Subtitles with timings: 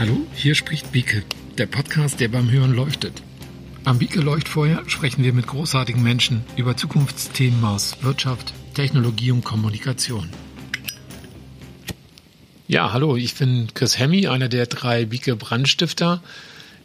[0.00, 1.22] Hallo, hier spricht Bieke,
[1.58, 3.22] der Podcast, der beim Hören leuchtet.
[3.84, 10.30] Am Bieke Leuchtfeuer sprechen wir mit großartigen Menschen über Zukunftsthemen aus Wirtschaft, Technologie und Kommunikation.
[12.66, 16.22] Ja, hallo, ich bin Chris Hemmy, einer der drei Bieke Brandstifter.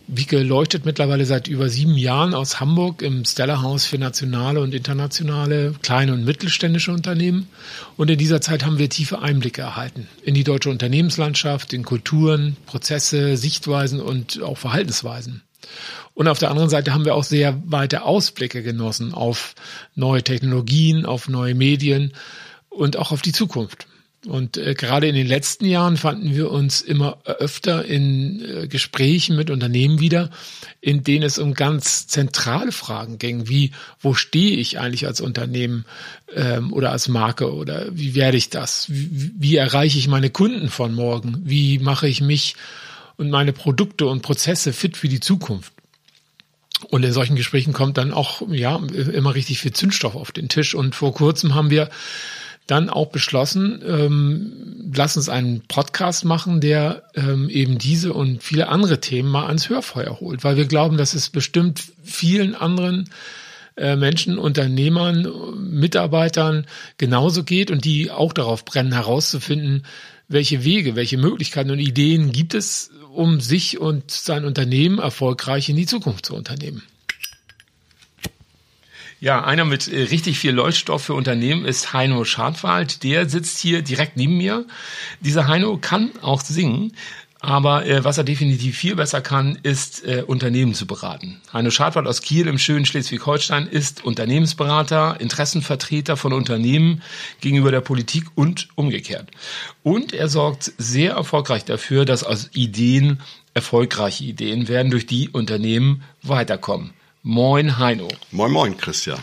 [0.07, 4.75] Wieke leuchtet mittlerweile seit über sieben Jahren aus Hamburg im Stella House für nationale und
[4.75, 7.47] internationale kleine und mittelständische Unternehmen.
[7.97, 12.55] Und in dieser Zeit haben wir tiefe Einblicke erhalten in die deutsche Unternehmenslandschaft, in Kulturen,
[12.67, 15.41] Prozesse, Sichtweisen und auch Verhaltensweisen.
[16.13, 19.55] Und auf der anderen Seite haben wir auch sehr weite Ausblicke genossen auf
[19.95, 22.13] neue Technologien, auf neue Medien
[22.69, 23.87] und auch auf die Zukunft.
[24.25, 29.35] Und äh, gerade in den letzten Jahren fanden wir uns immer öfter in äh, Gesprächen
[29.35, 30.31] mit Unternehmen wieder,
[30.81, 35.85] in denen es um ganz zentrale Fragen ging, wie wo stehe ich eigentlich als Unternehmen
[36.33, 38.87] ähm, oder als Marke oder wie werde ich das?
[38.89, 41.41] Wie, wie erreiche ich meine Kunden von morgen?
[41.43, 42.55] Wie mache ich mich
[43.17, 45.71] und meine Produkte und Prozesse fit für die Zukunft?
[46.89, 50.75] Und in solchen Gesprächen kommt dann auch ja immer richtig viel Zündstoff auf den Tisch.
[50.75, 51.89] Und vor kurzem haben wir
[52.67, 58.69] dann auch beschlossen, ähm, lass uns einen Podcast machen, der ähm, eben diese und viele
[58.69, 63.09] andere Themen mal ans Hörfeuer holt, weil wir glauben, dass es bestimmt vielen anderen
[63.77, 66.65] äh, Menschen, Unternehmern, Mitarbeitern
[66.97, 69.83] genauso geht und die auch darauf brennen, herauszufinden,
[70.27, 75.75] welche Wege, welche Möglichkeiten und Ideen gibt es, um sich und sein Unternehmen erfolgreich in
[75.75, 76.81] die Zukunft zu unternehmen.
[79.21, 83.03] Ja, einer mit äh, richtig viel Leuchtstoff für Unternehmen ist Heino Schadwald.
[83.03, 84.65] Der sitzt hier direkt neben mir.
[85.21, 86.91] Dieser Heino kann auch singen.
[87.39, 91.41] Aber äh, was er definitiv viel besser kann, ist äh, Unternehmen zu beraten.
[91.53, 97.03] Heino Schadwald aus Kiel im schönen Schleswig-Holstein ist Unternehmensberater, Interessenvertreter von Unternehmen
[97.41, 99.29] gegenüber der Politik und umgekehrt.
[99.83, 103.21] Und er sorgt sehr erfolgreich dafür, dass aus Ideen
[103.53, 106.93] erfolgreiche Ideen werden, durch die Unternehmen weiterkommen.
[107.27, 108.07] Moin Heino.
[108.29, 109.17] Moin Moin Christian.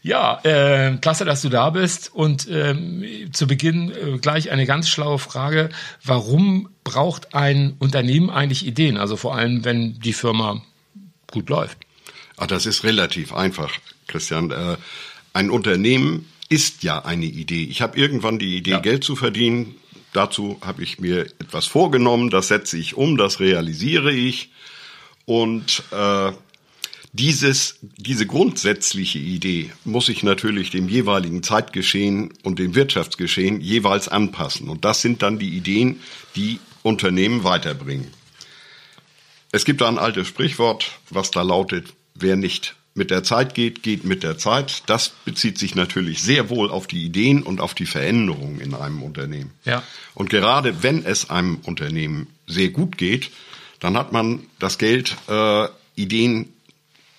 [0.00, 2.14] Ja, äh, klasse, dass du da bist.
[2.14, 5.68] Und ähm, zu Beginn äh, gleich eine ganz schlaue Frage.
[6.04, 8.96] Warum braucht ein Unternehmen eigentlich Ideen?
[8.96, 10.62] Also vor allem, wenn die Firma
[11.32, 11.78] gut läuft.
[12.36, 13.72] Ach, das ist relativ einfach,
[14.06, 14.52] Christian.
[14.52, 14.76] Äh,
[15.32, 17.64] ein Unternehmen ist ja eine Idee.
[17.64, 18.78] Ich habe irgendwann die Idee, ja.
[18.78, 19.74] Geld zu verdienen.
[20.12, 24.52] Dazu habe ich mir etwas vorgenommen, das setze ich um, das realisiere ich.
[25.24, 26.30] Und äh,
[27.12, 34.68] dieses, diese grundsätzliche Idee muss sich natürlich dem jeweiligen Zeitgeschehen und dem Wirtschaftsgeschehen jeweils anpassen.
[34.68, 36.00] Und das sind dann die Ideen,
[36.36, 38.10] die Unternehmen weiterbringen.
[39.52, 43.82] Es gibt da ein altes Sprichwort, was da lautet, wer nicht mit der Zeit geht,
[43.82, 44.82] geht mit der Zeit.
[44.86, 49.02] Das bezieht sich natürlich sehr wohl auf die Ideen und auf die Veränderungen in einem
[49.02, 49.50] Unternehmen.
[49.64, 49.82] Ja.
[50.14, 53.30] Und gerade wenn es einem Unternehmen sehr gut geht,
[53.80, 56.51] dann hat man das Geld, äh, Ideen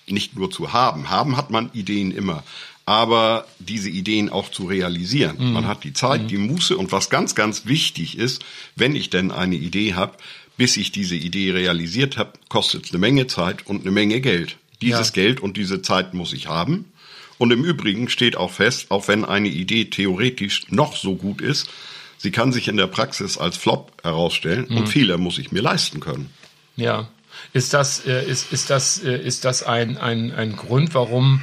[0.06, 1.10] nicht nur zu haben.
[1.10, 2.42] Haben hat man Ideen immer.
[2.86, 5.36] Aber diese Ideen auch zu realisieren.
[5.38, 5.52] Mhm.
[5.52, 6.28] Man hat die Zeit, mhm.
[6.28, 8.44] die Muße und was ganz, ganz wichtig ist,
[8.76, 10.16] wenn ich denn eine Idee habe,
[10.56, 14.56] bis ich diese Idee realisiert habe, kostet es eine Menge Zeit und eine Menge Geld.
[14.82, 15.14] Dieses ja.
[15.14, 16.92] Geld und diese Zeit muss ich haben.
[17.38, 21.68] Und im Übrigen steht auch fest, auch wenn eine Idee theoretisch noch so gut ist,
[22.18, 24.76] sie kann sich in der Praxis als Flop herausstellen mhm.
[24.76, 26.30] und Fehler muss ich mir leisten können.
[26.76, 27.08] Ja.
[27.52, 31.42] Ist das, äh, ist, ist das, äh, ist das ein, ein, ein Grund, warum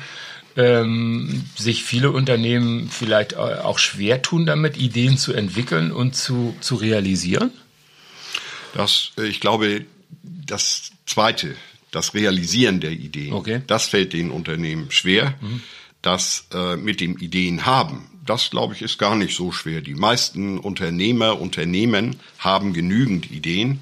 [0.57, 6.75] ähm, sich viele Unternehmen vielleicht auch schwer tun, damit Ideen zu entwickeln und zu, zu
[6.75, 7.51] realisieren?
[8.73, 9.85] Das, äh, ich glaube,
[10.23, 11.55] das Zweite,
[11.91, 13.61] das Realisieren der Ideen, okay.
[13.67, 15.35] das fällt den Unternehmen schwer.
[15.41, 15.61] Mhm.
[16.01, 19.81] Das äh, mit dem Ideen haben, das glaube ich ist gar nicht so schwer.
[19.81, 23.81] Die meisten Unternehmer, Unternehmen haben genügend Ideen.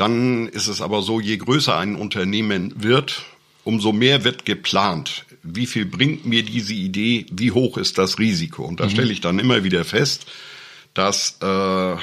[0.00, 3.22] Dann ist es aber so, je größer ein Unternehmen wird,
[3.64, 5.26] umso mehr wird geplant.
[5.42, 7.26] Wie viel bringt mir diese Idee?
[7.30, 8.64] Wie hoch ist das Risiko?
[8.64, 8.90] Und da mhm.
[8.92, 10.24] stelle ich dann immer wieder fest,
[10.94, 11.96] dass äh,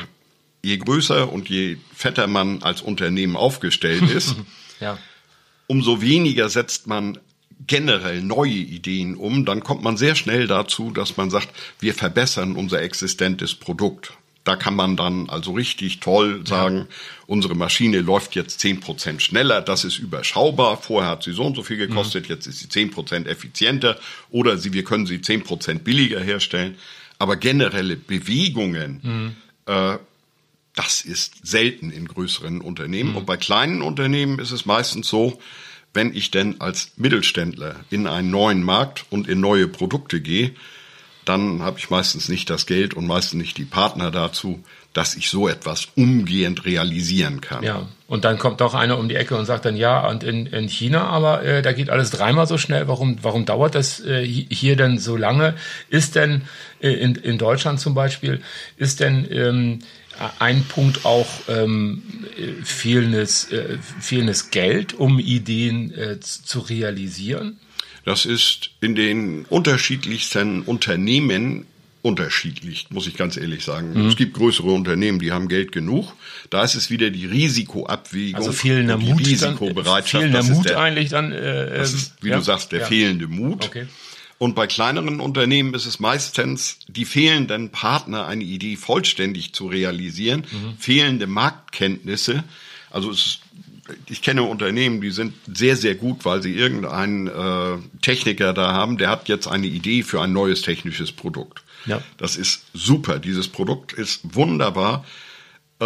[0.62, 4.36] je größer und je fetter man als Unternehmen aufgestellt ist,
[4.80, 5.00] ja.
[5.66, 7.18] umso weniger setzt man
[7.66, 9.44] generell neue Ideen um.
[9.44, 14.14] Dann kommt man sehr schnell dazu, dass man sagt, wir verbessern unser existentes Produkt.
[14.48, 16.86] Da kann man dann also richtig toll sagen, ja.
[17.26, 20.78] unsere Maschine läuft jetzt zehn Prozent schneller, das ist überschaubar.
[20.78, 22.36] Vorher hat sie so und so viel gekostet, mhm.
[22.36, 24.00] jetzt ist sie zehn Prozent effizienter
[24.30, 26.78] oder sie, wir können sie zehn Prozent billiger herstellen.
[27.20, 29.36] Aber generelle Bewegungen, mhm.
[29.66, 29.98] äh,
[30.76, 33.12] das ist selten in größeren Unternehmen.
[33.12, 33.18] Mhm.
[33.18, 35.42] Und bei kleinen Unternehmen ist es meistens so,
[35.94, 40.54] wenn ich denn als Mittelständler in einen neuen Markt und in neue Produkte gehe,
[41.28, 44.64] dann habe ich meistens nicht das Geld und meistens nicht die Partner dazu,
[44.94, 47.64] dass ich so etwas umgehend realisieren kann.
[47.64, 50.48] Ja, und dann kommt doch einer um die Ecke und sagt dann, ja, und in,
[50.48, 52.88] in China, aber äh, da geht alles dreimal so schnell.
[52.88, 55.56] Warum, warum dauert das äh, hier denn so lange?
[55.90, 56.44] Ist denn
[56.80, 58.42] äh, in, in Deutschland zum Beispiel,
[58.78, 59.80] ist denn ähm,
[60.40, 62.02] ein Punkt auch ähm,
[62.64, 67.60] fehlendes, äh, fehlendes Geld, um Ideen äh, zu realisieren?
[68.08, 71.66] Das ist in den unterschiedlichsten Unternehmen
[72.04, 73.92] unterschiedlich, muss ich ganz ehrlich sagen.
[73.96, 74.08] Mhm.
[74.08, 76.14] Es gibt größere Unternehmen, die haben Geld genug.
[76.50, 80.24] Da ist es wieder die Risikoabwägung, also fehlender die Mut Risikobereitschaft.
[80.24, 81.34] Dann, fehlender Mut der, eigentlich dann.
[81.34, 82.86] Äh, das ist, wie ja, du sagst, der ja.
[82.86, 83.66] fehlende Mut.
[83.66, 83.88] Okay.
[84.38, 90.46] Und bei kleineren Unternehmen ist es meistens die fehlenden Partner, eine Idee vollständig zu realisieren,
[90.50, 90.78] mhm.
[90.80, 92.46] fehlende Marktkenntnisse.
[92.90, 93.40] Also es
[94.10, 98.98] ich kenne Unternehmen, die sind sehr, sehr gut, weil sie irgendeinen äh, Techniker da haben,
[98.98, 101.64] der hat jetzt eine Idee für ein neues technisches Produkt.
[101.86, 102.02] Ja.
[102.18, 103.20] Das ist super.
[103.20, 105.06] Dieses Produkt ist wunderbar.
[105.80, 105.86] Äh,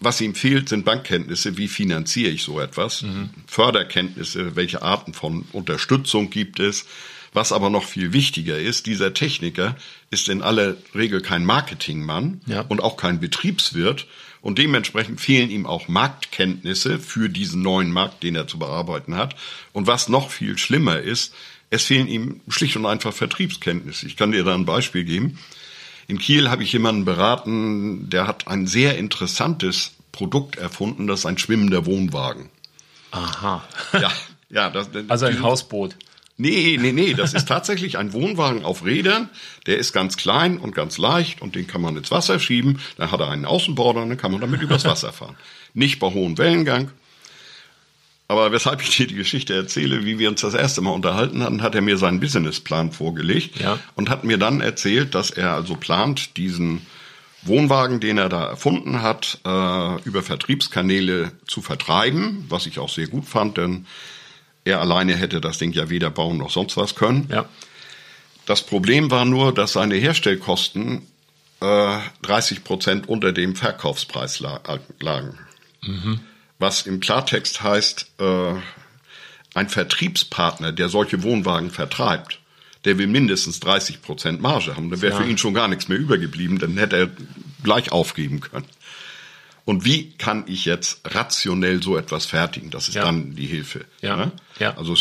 [0.00, 1.56] was ihm fehlt, sind Bankkenntnisse.
[1.56, 3.02] Wie finanziere ich so etwas?
[3.02, 3.30] Mhm.
[3.46, 6.86] Förderkenntnisse, welche Arten von Unterstützung gibt es?
[7.32, 9.76] Was aber noch viel wichtiger ist, dieser Techniker
[10.14, 12.62] ist in aller Regel kein Marketingmann ja.
[12.62, 14.06] und auch kein Betriebswirt.
[14.40, 19.36] Und dementsprechend fehlen ihm auch Marktkenntnisse für diesen neuen Markt, den er zu bearbeiten hat.
[19.72, 21.34] Und was noch viel schlimmer ist,
[21.70, 24.06] es fehlen ihm schlicht und einfach Vertriebskenntnisse.
[24.06, 25.38] Ich kann dir da ein Beispiel geben.
[26.06, 31.26] In Kiel habe ich jemanden beraten, der hat ein sehr interessantes Produkt erfunden, das ist
[31.26, 32.50] ein schwimmender Wohnwagen.
[33.10, 33.64] Aha.
[33.92, 34.12] Ja,
[34.50, 34.70] ja.
[34.70, 35.96] Das, also ein Hausboot.
[36.36, 39.28] Nee, nee, nee, das ist tatsächlich ein Wohnwagen auf Rädern.
[39.66, 42.80] Der ist ganz klein und ganz leicht und den kann man ins Wasser schieben.
[42.96, 45.36] Dann hat er einen Außenborder und dann kann man damit übers Wasser fahren.
[45.74, 46.90] Nicht bei hohem Wellengang,
[48.26, 51.62] aber weshalb ich dir die Geschichte erzähle, wie wir uns das erste Mal unterhalten hatten,
[51.62, 53.78] hat er mir seinen Businessplan vorgelegt ja.
[53.96, 56.86] und hat mir dann erzählt, dass er also plant, diesen
[57.42, 63.08] Wohnwagen, den er da erfunden hat, äh, über Vertriebskanäle zu vertreiben, was ich auch sehr
[63.08, 63.86] gut fand, denn
[64.64, 67.28] er alleine hätte das Ding ja weder bauen noch sonst was können.
[67.30, 67.46] Ja.
[68.46, 71.06] Das Problem war nur, dass seine Herstellkosten
[71.60, 75.38] äh, 30 Prozent unter dem Verkaufspreis lagen.
[75.82, 76.20] Mhm
[76.58, 78.54] was im Klartext heißt, äh,
[79.54, 82.40] ein Vertriebspartner, der solche Wohnwagen vertreibt,
[82.84, 84.90] der will mindestens 30 Prozent Marge haben.
[84.90, 85.20] Da wäre ja.
[85.20, 87.10] für ihn schon gar nichts mehr übergeblieben, dann hätte er
[87.62, 88.64] gleich aufgeben können.
[89.64, 92.70] Und wie kann ich jetzt rationell so etwas fertigen?
[92.70, 93.04] Das ist ja.
[93.04, 93.84] dann die Hilfe.
[94.02, 94.16] Ja.
[94.16, 94.32] Ne?
[94.58, 94.76] ja.
[94.76, 94.94] Also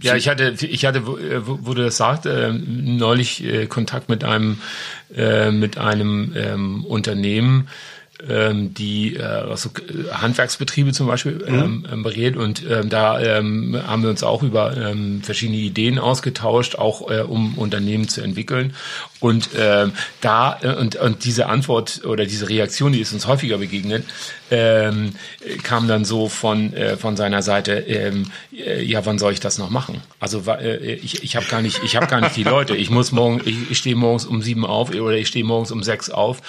[0.00, 1.18] ja, ich hatte, ich hatte, wo,
[1.62, 4.60] wo du das sagst, äh, neulich äh, Kontakt mit einem,
[5.14, 7.68] äh, mit einem ähm, Unternehmen,
[8.28, 9.70] ähm, die äh, also
[10.10, 11.54] Handwerksbetriebe zum Beispiel mhm.
[11.54, 15.98] ähm, ähm, berät und ähm, da ähm, haben wir uns auch über ähm, verschiedene Ideen
[15.98, 18.74] ausgetauscht, auch äh, um Unternehmen zu entwickeln
[19.20, 23.58] und ähm, da äh, und, und diese Antwort oder diese Reaktion, die ist uns häufiger
[23.58, 24.04] begegnet,
[24.50, 25.12] ähm,
[25.62, 29.58] kam dann so von äh, von seiner Seite, ähm, äh, ja, wann soll ich das
[29.58, 30.02] noch machen?
[30.20, 32.76] Also äh, ich, ich habe gar nicht, ich habe gar nicht die Leute.
[32.76, 35.82] Ich muss morgen, ich, ich stehe morgens um sieben auf oder ich stehe morgens um
[35.82, 36.40] sechs auf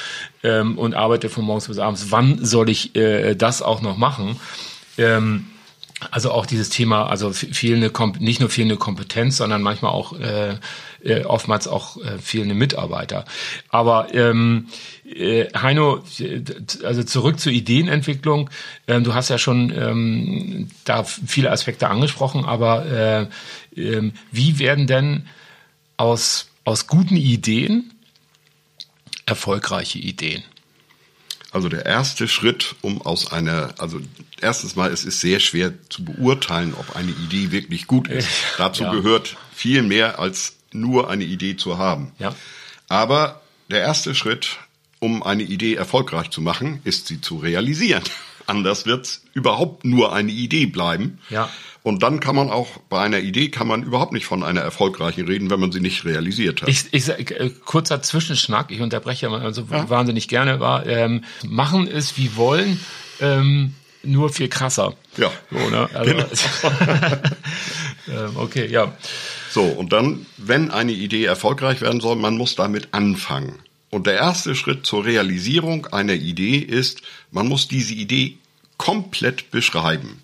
[0.44, 2.12] ähm, und arbeite von morgens bis abends.
[2.12, 4.39] Wann soll ich äh, das auch noch machen?
[5.00, 5.48] Ähm,
[6.12, 10.57] also auch dieses Thema, also fehlende nicht nur fehlende Kompetenz, sondern manchmal auch äh,
[11.04, 13.25] äh, oftmals auch äh, fehlende Mitarbeiter.
[13.69, 14.68] Aber ähm,
[15.06, 16.04] äh, Heino,
[16.83, 18.51] also zurück zur Ideenentwicklung.
[18.87, 22.85] Ähm, du hast ja schon ähm, da viele Aspekte angesprochen, aber
[23.76, 25.26] äh, äh, wie werden denn
[25.97, 27.94] aus aus guten Ideen
[29.26, 30.44] erfolgreiche Ideen?
[31.51, 33.99] Also der erste Schritt, um aus einer, also
[34.42, 38.27] erstens mal, es ist sehr schwer zu beurteilen, ob eine Idee wirklich gut ist.
[38.57, 38.92] Dazu ja.
[38.92, 42.11] gehört viel mehr als nur eine Idee zu haben.
[42.19, 42.35] Ja.
[42.89, 44.57] Aber der erste Schritt,
[44.99, 48.04] um eine Idee erfolgreich zu machen, ist sie zu realisieren.
[48.47, 51.19] Anders wird's überhaupt nur eine Idee bleiben.
[51.30, 51.49] Ja.
[51.83, 55.25] Und dann kann man auch bei einer Idee kann man überhaupt nicht von einer erfolgreichen
[55.25, 56.69] reden, wenn man sie nicht realisiert hat.
[56.69, 59.89] Ich, ich äh, kurzer Zwischenschnack, ich unterbreche ja also ja.
[59.89, 62.80] wahnsinnig gerne, war ähm, machen es wie wollen,
[63.21, 63.73] ähm,
[64.04, 64.95] nur viel krasser.
[65.18, 65.31] Ja.
[65.51, 65.89] So, ne?
[65.94, 66.25] also, genau.
[68.27, 68.94] ähm, okay, ja.
[69.49, 73.59] So, und dann, wenn eine Idee erfolgreich werden soll, man muss damit anfangen.
[73.90, 77.02] Und der erste Schritt zur Realisierung einer Idee ist,
[77.32, 78.38] man muss diese Idee
[78.78, 80.24] komplett beschreiben.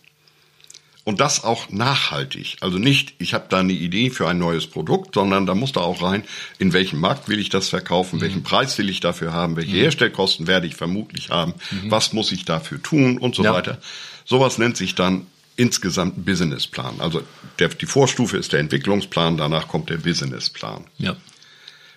[1.05, 2.58] Und das auch nachhaltig.
[2.62, 5.82] Also nicht, ich habe da eine Idee für ein neues Produkt, sondern da muss da
[5.82, 6.24] auch rein,
[6.60, 8.22] in welchem Markt will ich das verkaufen, mhm.
[8.22, 9.82] welchen Preis will ich dafür haben, welche mhm.
[9.82, 11.91] Herstellkosten werde ich vermutlich haben, mhm.
[11.91, 13.53] was muss ich dafür tun und so ja.
[13.53, 13.79] weiter.
[14.24, 15.27] Sowas nennt sich dann
[15.58, 16.96] insgesamt ein Businessplan.
[17.00, 17.22] Also
[17.60, 20.86] der, die Vorstufe ist der Entwicklungsplan, danach kommt der Businessplan.
[21.00, 21.17] Ja.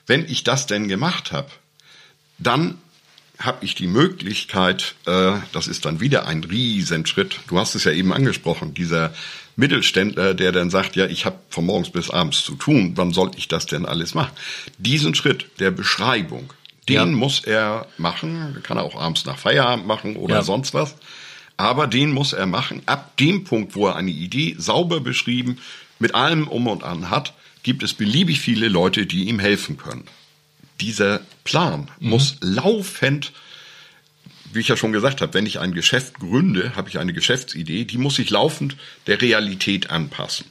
[0.07, 1.51] Wenn ich das denn gemacht habe,
[2.39, 2.79] dann
[3.39, 7.93] habe ich die Möglichkeit, äh, das ist dann wieder ein Riesenschritt, du hast es ja
[7.93, 9.13] eben angesprochen, dieser
[9.57, 13.31] Mittelständler, der dann sagt, ja, ich habe von morgens bis abends zu tun, wann soll
[13.37, 14.33] ich das denn alles machen?
[14.79, 16.53] Diesen Schritt der Beschreibung,
[16.89, 17.07] den ja.
[17.07, 20.43] muss er machen, kann er auch abends nach Feierabend machen oder ja.
[20.43, 20.95] sonst was,
[21.57, 22.83] aber den muss er machen.
[22.87, 25.59] Ab dem Punkt, wo er eine Idee sauber beschrieben,
[25.99, 27.33] mit allem um und an hat,
[27.67, 30.05] gibt es beliebig viele Leute, die ihm helfen können.
[30.81, 32.11] Dieser Plan mhm.
[32.11, 33.33] muss laufend
[34.53, 37.85] wie ich ja schon gesagt habe, wenn ich ein Geschäft gründe, habe ich eine Geschäftsidee,
[37.85, 40.47] die muss sich laufend der Realität anpassen.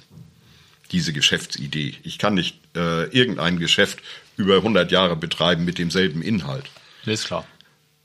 [0.92, 1.96] Diese Geschäftsidee.
[2.04, 4.00] Ich kann nicht äh, irgendein Geschäft
[4.38, 6.66] über 100 Jahre betreiben mit demselben Inhalt.
[7.06, 7.48] ist klar.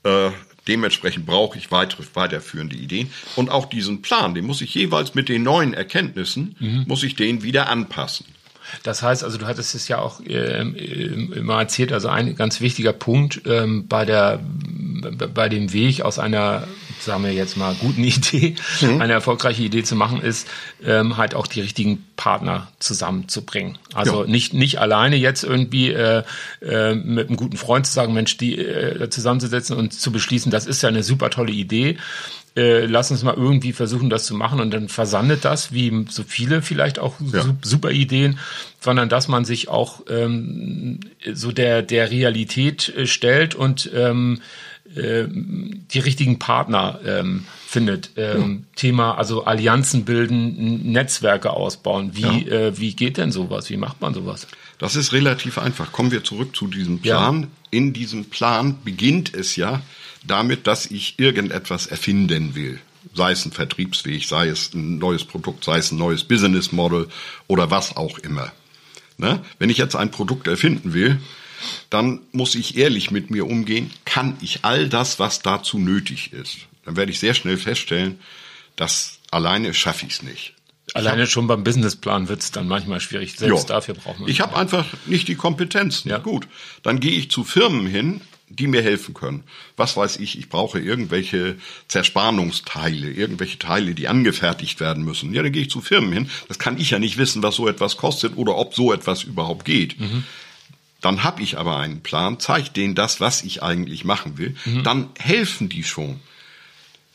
[0.03, 0.31] Äh,
[0.67, 3.11] dementsprechend brauche ich weitere, weiterführende Ideen.
[3.35, 6.85] Und auch diesen Plan, den muss ich jeweils mit den neuen Erkenntnissen, mhm.
[6.87, 8.25] muss ich den wieder anpassen.
[8.83, 12.93] Das heißt, also du hattest es ja auch äh, immer erzählt, also ein ganz wichtiger
[12.93, 14.39] Punkt ähm, bei der
[15.01, 16.67] bei dem Weg aus einer,
[16.99, 19.01] sagen wir jetzt mal, guten Idee, mhm.
[19.01, 20.47] eine erfolgreiche Idee zu machen, ist
[20.85, 23.77] ähm, halt auch die richtigen Partner zusammenzubringen.
[23.93, 24.29] Also ja.
[24.29, 26.23] nicht nicht alleine jetzt irgendwie äh,
[26.61, 30.67] äh, mit einem guten Freund zu sagen, Mensch, die äh, zusammenzusetzen und zu beschließen, das
[30.67, 31.97] ist ja eine super tolle Idee
[32.55, 36.23] äh, lass uns mal irgendwie versuchen, das zu machen und dann versandet das, wie so
[36.23, 37.45] viele vielleicht auch ja.
[37.61, 38.39] super Ideen,
[38.79, 40.99] sondern dass man sich auch ähm,
[41.33, 44.41] so der, der Realität äh, stellt und ähm,
[44.95, 48.11] äh, die richtigen Partner ähm, findet.
[48.17, 48.75] Ähm, ja.
[48.75, 52.11] Thema, also Allianzen bilden, Netzwerke ausbauen.
[52.13, 52.51] Wie, ja.
[52.51, 53.69] äh, wie geht denn sowas?
[53.69, 54.47] Wie macht man sowas?
[54.77, 55.93] Das ist relativ einfach.
[55.93, 57.47] Kommen wir zurück zu diesem Plan.
[57.69, 59.81] In diesem Plan beginnt es ja,
[60.23, 62.79] damit, dass ich irgendetwas erfinden will.
[63.13, 67.07] Sei es ein Vertriebsweg, sei es ein neues Produkt, sei es ein neues Business Model
[67.47, 68.51] oder was auch immer.
[69.17, 69.43] Ne?
[69.59, 71.19] Wenn ich jetzt ein Produkt erfinden will,
[71.89, 76.57] dann muss ich ehrlich mit mir umgehen, kann ich all das, was dazu nötig ist.
[76.85, 78.19] Dann werde ich sehr schnell feststellen,
[78.75, 80.53] dass alleine schaffe ich es nicht.
[80.93, 83.35] Alleine schon beim Businessplan wird es dann manchmal schwierig.
[83.37, 83.75] Selbst jo.
[83.75, 84.29] dafür braucht man.
[84.29, 86.09] Ich habe einfach nicht die Kompetenzen.
[86.09, 86.17] Ja.
[86.17, 86.47] Gut,
[86.83, 88.21] dann gehe ich zu Firmen hin,
[88.55, 89.43] die mir helfen können.
[89.77, 91.55] Was weiß ich, ich brauche irgendwelche
[91.87, 95.33] Zerspannungsteile, irgendwelche Teile, die angefertigt werden müssen.
[95.33, 96.29] Ja, dann gehe ich zu Firmen hin.
[96.47, 99.65] Das kann ich ja nicht wissen, was so etwas kostet oder ob so etwas überhaupt
[99.65, 99.99] geht.
[99.99, 100.23] Mhm.
[101.01, 104.55] Dann habe ich aber einen Plan, zeige denen das, was ich eigentlich machen will.
[104.65, 104.83] Mhm.
[104.83, 106.19] Dann helfen die schon.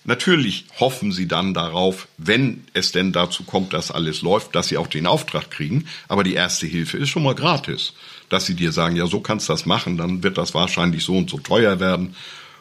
[0.05, 4.77] Natürlich hoffen sie dann darauf, wenn es denn dazu kommt, dass alles läuft, dass sie
[4.77, 5.87] auch den Auftrag kriegen.
[6.07, 7.93] Aber die erste Hilfe ist schon mal gratis
[8.29, 11.17] dass sie dir sagen, ja, so kannst du das machen, dann wird das wahrscheinlich so
[11.17, 12.15] und so teuer werden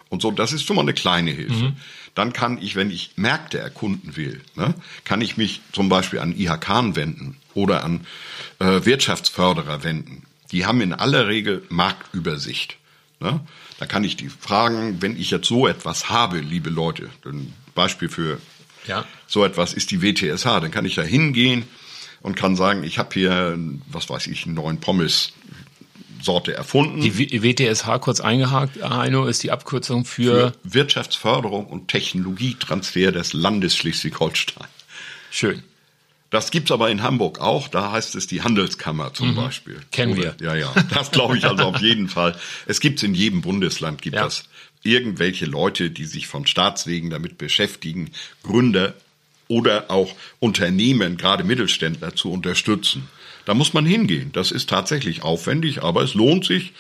[0.10, 0.31] und so.
[0.31, 1.65] Das ist schon mal eine kleine Hilfe.
[1.65, 1.75] Mhm.
[2.13, 6.38] Dann kann ich, wenn ich Märkte erkunden will, ne, kann ich mich zum Beispiel an
[6.38, 8.05] IHK wenden oder an
[8.60, 10.24] äh, Wirtschaftsförderer wenden.
[10.51, 12.77] Die haben in aller Regel Marktübersicht.
[13.19, 13.41] Ne?
[13.79, 18.07] Da kann ich die fragen, wenn ich jetzt so etwas habe, liebe Leute, ein Beispiel
[18.07, 18.39] für
[18.88, 19.05] ja.
[19.27, 21.65] so etwas ist die WTSH, dann kann ich da hingehen
[22.22, 23.57] und kann sagen, ich habe hier,
[23.88, 25.34] was weiß ich, einen neuen Pommes
[26.22, 27.01] Sorte erfunden.
[27.01, 33.75] Die WTSH kurz eingehakt, Heino, ist die Abkürzung für, für Wirtschaftsförderung und Technologietransfer des Landes
[33.75, 34.67] Schleswig-Holstein.
[35.31, 35.63] Schön.
[36.29, 37.67] Das gibt's aber in Hamburg auch.
[37.67, 39.36] Da heißt es die Handelskammer zum mhm.
[39.36, 39.79] Beispiel.
[39.91, 40.36] Kennen wir.
[40.41, 40.74] Ja, ja.
[40.89, 42.36] Das glaube ich also auf jeden Fall.
[42.65, 44.24] Es gibt's in jedem Bundesland gibt ja.
[44.24, 44.43] das
[44.84, 48.12] irgendwelche Leute, die sich von Staatswegen damit beschäftigen,
[48.43, 48.93] Gründer
[49.48, 53.07] oder auch Unternehmen, gerade Mittelständler, zu unterstützen.
[53.45, 54.31] Da muss man hingehen.
[54.33, 56.73] Das ist tatsächlich aufwendig, aber es lohnt sich.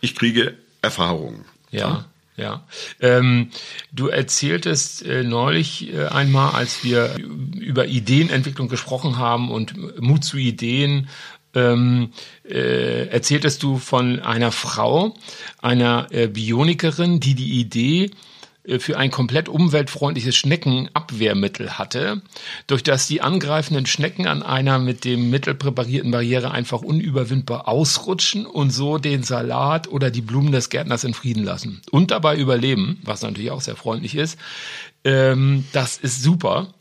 [0.00, 1.44] Ich kriege Erfahrungen.
[1.70, 2.06] Ja.
[2.36, 2.66] Ja,
[2.98, 3.50] ähm,
[3.92, 10.36] du erzähltest äh, neulich äh, einmal, als wir über Ideenentwicklung gesprochen haben und Mut zu
[10.36, 11.08] Ideen,
[11.54, 12.10] ähm,
[12.44, 15.14] äh, erzähltest du von einer Frau,
[15.62, 18.10] einer äh, Bionikerin, die die Idee
[18.78, 22.22] für ein komplett umweltfreundliches Schneckenabwehrmittel hatte,
[22.66, 28.46] durch das die angreifenden Schnecken an einer mit dem Mittel präparierten Barriere einfach unüberwindbar ausrutschen
[28.46, 33.00] und so den Salat oder die Blumen des Gärtners in Frieden lassen und dabei überleben,
[33.04, 34.38] was natürlich auch sehr freundlich ist.
[35.04, 36.72] Ähm, das ist super.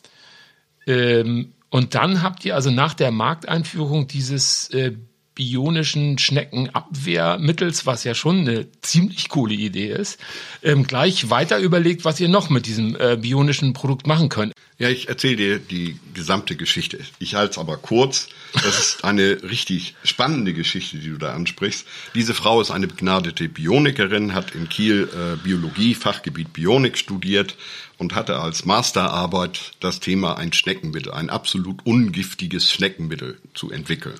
[0.87, 4.93] Ähm, und dann habt ihr also nach der Markteinführung dieses äh,
[5.35, 10.19] bionischen Schneckenabwehrmittels, was ja schon eine ziemlich coole Idee ist,
[10.61, 14.53] ähm, gleich weiter überlegt, was ihr noch mit diesem äh, bionischen Produkt machen könnt.
[14.77, 16.99] Ja, ich erzähle dir die gesamte Geschichte.
[17.19, 18.27] Ich halte es aber kurz.
[18.53, 21.85] Das ist eine richtig spannende Geschichte, die du da ansprichst.
[22.15, 27.55] Diese Frau ist eine begnadete Bionikerin, hat in Kiel äh, Biologie, Fachgebiet Bionik studiert
[27.97, 34.19] und hatte als Masterarbeit das Thema ein Schneckenmittel, ein absolut ungiftiges Schneckenmittel zu entwickeln.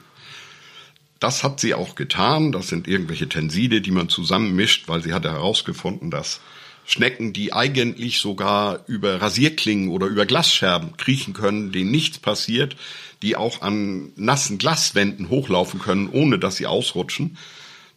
[1.23, 2.51] Das hat sie auch getan.
[2.51, 6.41] Das sind irgendwelche Tenside, die man zusammenmischt, weil sie hatte herausgefunden, dass
[6.85, 12.75] Schnecken, die eigentlich sogar über Rasierklingen oder über Glasscherben kriechen können, denen nichts passiert,
[13.21, 17.37] die auch an nassen Glaswänden hochlaufen können, ohne dass sie ausrutschen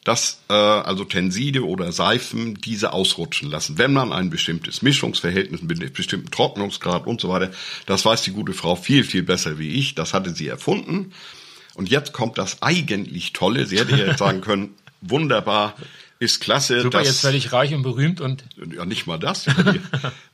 [0.05, 5.81] dass äh, also Tenside oder Seifen diese ausrutschen lassen, wenn man ein bestimmtes Mischungsverhältnis mit
[5.81, 7.51] einem bestimmten Trocknungsgrad und so weiter.
[7.87, 9.97] Das weiß die gute Frau viel, viel besser wie ich.
[9.97, 11.13] Das hatte sie erfunden.
[11.77, 13.67] Und jetzt kommt das eigentlich Tolle.
[13.67, 15.75] Sie hätte jetzt sagen können, wunderbar,
[16.19, 16.81] ist klasse.
[16.81, 18.45] Super, dass, jetzt werde ich reich und berühmt und.
[18.75, 19.45] Ja, nicht mal das.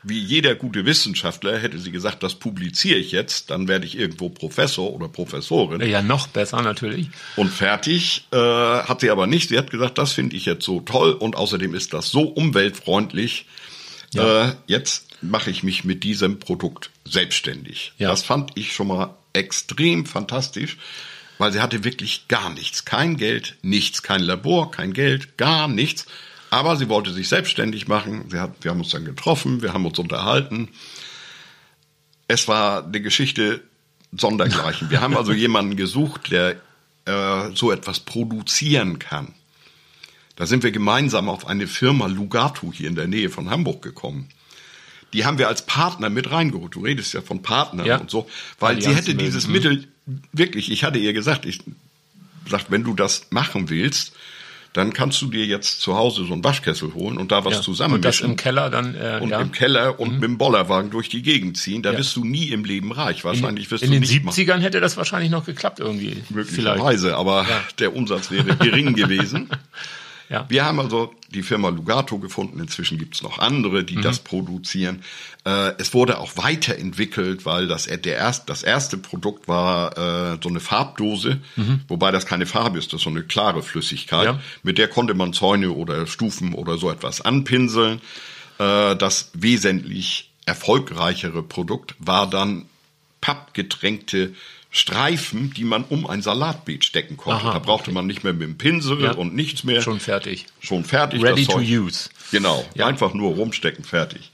[0.04, 4.28] Wie jeder gute Wissenschaftler hätte sie gesagt, das publiziere ich jetzt, dann werde ich irgendwo
[4.28, 5.80] Professor oder Professorin.
[5.80, 7.11] Ja, noch besser natürlich.
[7.34, 9.49] Und fertig äh, hat sie aber nicht.
[9.49, 13.46] Sie hat gesagt, das finde ich jetzt so toll und außerdem ist das so umweltfreundlich.
[14.14, 14.50] Ja.
[14.50, 17.92] Äh, jetzt mache ich mich mit diesem Produkt selbstständig.
[17.99, 18.11] Ja.
[18.11, 20.76] Das fand ich schon mal extrem fantastisch
[21.42, 22.84] weil sie hatte wirklich gar nichts.
[22.84, 26.06] Kein Geld, nichts, kein Labor, kein Geld, gar nichts.
[26.50, 28.26] Aber sie wollte sich selbstständig machen.
[28.30, 30.68] Sie hat, wir haben uns dann getroffen, wir haben uns unterhalten.
[32.28, 33.61] Es war eine Geschichte
[34.16, 34.88] sondergleichen.
[34.90, 36.61] Wir haben also jemanden gesucht, der
[37.06, 39.34] äh, so etwas produzieren kann.
[40.37, 44.28] Da sind wir gemeinsam auf eine Firma Lugatu hier in der Nähe von Hamburg gekommen.
[45.12, 46.76] Die haben wir als Partner mit reingeholt.
[46.76, 47.99] Du redest ja von Partnern ja.
[47.99, 48.30] und so,
[48.61, 49.52] weil Allianz sie hätte dieses mhm.
[49.52, 49.91] Mittel
[50.32, 51.61] wirklich, ich hatte ihr gesagt, ich
[52.49, 54.12] sagt, wenn du das machen willst,
[54.73, 57.61] dann kannst du dir jetzt zu Hause so einen Waschkessel holen und da was ja,
[57.61, 59.40] zusammen Und das im Keller dann äh, und ja.
[59.40, 60.14] im Keller und mhm.
[60.14, 61.82] mit dem Bollerwagen durch die Gegend ziehen.
[61.82, 61.99] Da ja.
[61.99, 63.23] bist du nie im Leben reich.
[63.23, 64.61] Wahrscheinlich wirst in, du in den 70ern machen.
[64.62, 66.23] hätte das wahrscheinlich noch geklappt irgendwie.
[66.30, 67.47] Möglicherweise, aber
[67.78, 69.50] der Umsatz wäre gering gewesen.
[70.32, 70.46] Ja.
[70.48, 72.58] Wir haben also die Firma Lugato gefunden.
[72.58, 74.02] Inzwischen gibt es noch andere, die mhm.
[74.02, 75.04] das produzieren.
[75.44, 79.96] Äh, es wurde auch weiterentwickelt, weil das, der erst, das erste Produkt war
[80.32, 81.82] äh, so eine Farbdose, mhm.
[81.86, 84.24] wobei das keine Farbe ist, das ist so eine klare Flüssigkeit.
[84.24, 84.40] Ja.
[84.62, 88.00] Mit der konnte man Zäune oder Stufen oder so etwas anpinseln.
[88.58, 92.66] Äh, das wesentlich erfolgreichere Produkt war dann
[93.20, 94.34] pappgetränkte
[94.75, 97.45] Streifen, die man um ein Salatbeet stecken konnte.
[97.45, 97.95] Aha, da brauchte okay.
[97.95, 99.13] man nicht mehr mit dem Pinsel ja.
[99.13, 99.82] und nichts mehr.
[99.82, 100.47] Schon fertig.
[100.61, 101.23] Schon fertig.
[101.23, 102.08] Ready to use.
[102.30, 102.65] Genau.
[102.75, 102.87] Ja.
[102.87, 104.30] Einfach nur rumstecken, fertig.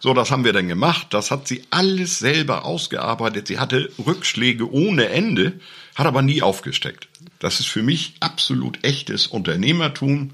[0.00, 1.06] So, das haben wir dann gemacht.
[1.10, 3.48] Das hat sie alles selber ausgearbeitet.
[3.48, 5.54] Sie hatte Rückschläge ohne Ende,
[5.94, 7.08] hat aber nie aufgesteckt.
[7.38, 10.32] Das ist für mich absolut echtes Unternehmertum.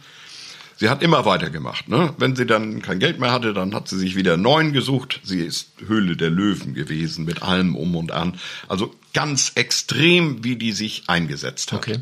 [0.80, 1.90] Sie hat immer weitergemacht.
[1.90, 2.14] Ne?
[2.16, 5.20] Wenn sie dann kein Geld mehr hatte, dann hat sie sich wieder einen neuen gesucht.
[5.22, 8.40] Sie ist Höhle der Löwen gewesen mit allem um und an.
[8.66, 11.80] Also ganz extrem, wie die sich eingesetzt hat.
[11.86, 11.98] Okay.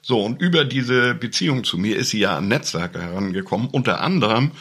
[0.00, 4.52] So, und über diese Beziehung zu mir ist sie ja an Netzwerke herangekommen, unter anderem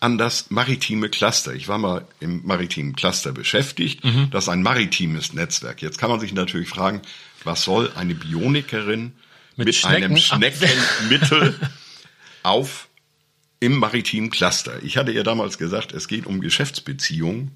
[0.00, 1.52] an das maritime Cluster.
[1.52, 4.02] Ich war mal im maritimen Cluster beschäftigt.
[4.02, 4.28] Mhm.
[4.30, 5.82] Das ist ein maritimes Netzwerk.
[5.82, 7.02] Jetzt kann man sich natürlich fragen,
[7.44, 9.12] was soll eine Bionikerin
[9.56, 11.60] mit, mit einem Schneckenmittel
[12.42, 12.88] auf
[13.60, 14.82] im maritimen Cluster.
[14.82, 17.52] Ich hatte ihr damals gesagt, es geht um Geschäftsbeziehungen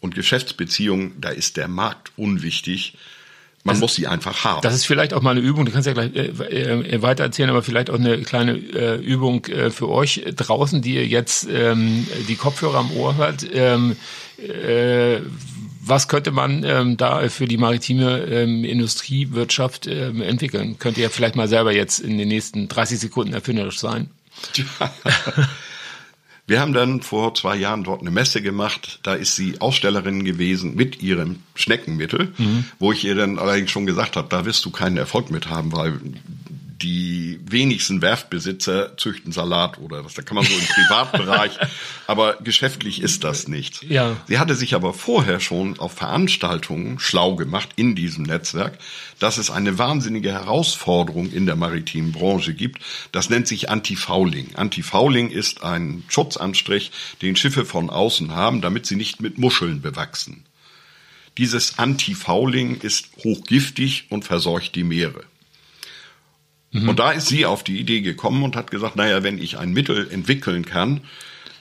[0.00, 2.96] und Geschäftsbeziehungen, da ist der Markt unwichtig.
[3.62, 4.62] Man das, muss sie einfach haben.
[4.62, 7.50] Das ist vielleicht auch mal eine Übung, du kannst ja gleich äh, äh, weiter erzählen,
[7.50, 12.06] aber vielleicht auch eine kleine äh, Übung äh, für euch draußen, die ihr jetzt ähm,
[12.26, 13.46] die Kopfhörer am Ohr hört.
[13.52, 13.96] Ähm,
[14.38, 15.20] äh,
[15.82, 20.78] was könnte man ähm, da für die maritime ähm, Industriewirtschaft ähm, entwickeln?
[20.78, 24.08] Könnt ihr vielleicht mal selber jetzt in den nächsten 30 Sekunden erfinderisch sein?
[26.46, 28.98] Wir haben dann vor zwei Jahren dort eine Messe gemacht.
[29.04, 32.64] Da ist sie Ausstellerin gewesen mit ihrem Schneckenmittel, mhm.
[32.80, 35.70] wo ich ihr dann allerdings schon gesagt habe, da wirst du keinen Erfolg mit haben,
[35.70, 36.00] weil
[36.82, 40.14] die wenigsten Werftbesitzer züchten Salat oder was.
[40.14, 41.58] Da kann man so im Privatbereich,
[42.06, 43.82] aber geschäftlich ist das nicht.
[43.82, 44.16] Ja.
[44.26, 48.78] Sie hatte sich aber vorher schon auf Veranstaltungen schlau gemacht in diesem Netzwerk,
[49.18, 52.82] dass es eine wahnsinnige Herausforderung in der maritimen Branche gibt.
[53.12, 54.54] Das nennt sich Anti-Fouling.
[54.54, 60.44] Anti-Fouling ist ein Schutzanstrich, den Schiffe von außen haben, damit sie nicht mit Muscheln bewachsen.
[61.38, 65.29] Dieses Anti-Fouling ist hochgiftig und verseucht die Meere.
[66.72, 66.88] Mhm.
[66.88, 69.72] Und da ist sie auf die Idee gekommen und hat gesagt, naja, wenn ich ein
[69.72, 71.02] Mittel entwickeln kann,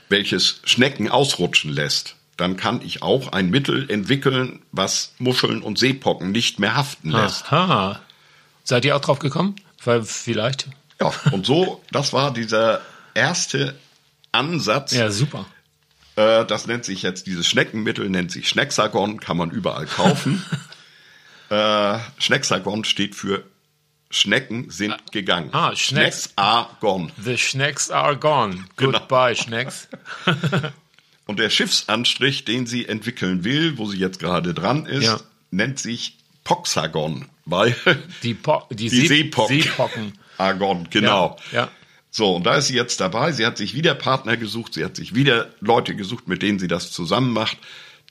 [0.08, 6.32] welches Schnecken ausrutschen lässt, dann kann ich auch ein Mittel entwickeln, was Muscheln und Seepocken
[6.32, 7.52] nicht mehr haften lässt.
[7.52, 8.00] Aha.
[8.64, 9.56] Seid ihr auch drauf gekommen?
[9.84, 10.68] Weil vielleicht.
[11.02, 12.82] Ja, und so, das war dieser
[13.14, 13.76] erste
[14.32, 14.94] Ansatz.
[14.94, 15.46] Ja, super.
[16.16, 20.44] Äh, das nennt sich jetzt, dieses Schneckenmittel nennt sich Schnecksagon, kann man überall kaufen.
[21.50, 23.44] äh, Schnecksagon steht für
[24.12, 25.50] Schnecken sind ah, gegangen.
[25.54, 27.12] Ah, Schnecks, Schnecks are gone.
[27.24, 28.66] The Schnecks are gone.
[28.76, 28.92] Genau.
[28.92, 29.44] Goodbye, genau.
[29.44, 29.88] Schnecks.
[31.28, 35.20] Und der Schiffsanstrich, den sie entwickeln will, wo sie jetzt gerade dran ist, ja.
[35.52, 37.76] nennt sich Poxagon, weil
[38.24, 39.62] die, po die, die Seepocken.
[39.62, 40.14] Seepocken.
[40.40, 41.38] Argon, genau.
[41.52, 41.70] Ja,
[42.10, 43.32] So, und da ist sie jetzt dabei.
[43.32, 46.68] Sie hat sich wieder Partner gesucht, sie hat sich wieder Leute gesucht, mit denen sie
[46.68, 47.60] das zusammen macht.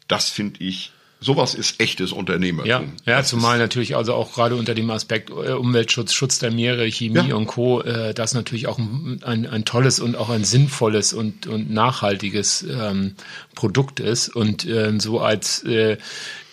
[0.06, 2.68] Das finde ich Sowas ist echtes Unternehmertum.
[3.04, 6.86] Ja, ja zumal natürlich also auch gerade unter dem Aspekt äh, Umweltschutz, Schutz der Meere,
[6.86, 7.34] Chemie ja.
[7.34, 7.80] und Co.
[7.82, 12.62] Äh, das natürlich auch ein, ein, ein, tolles und auch ein sinnvolles und, und nachhaltiges
[12.62, 13.14] ähm,
[13.56, 15.96] Produkt ist und ähm, so als äh,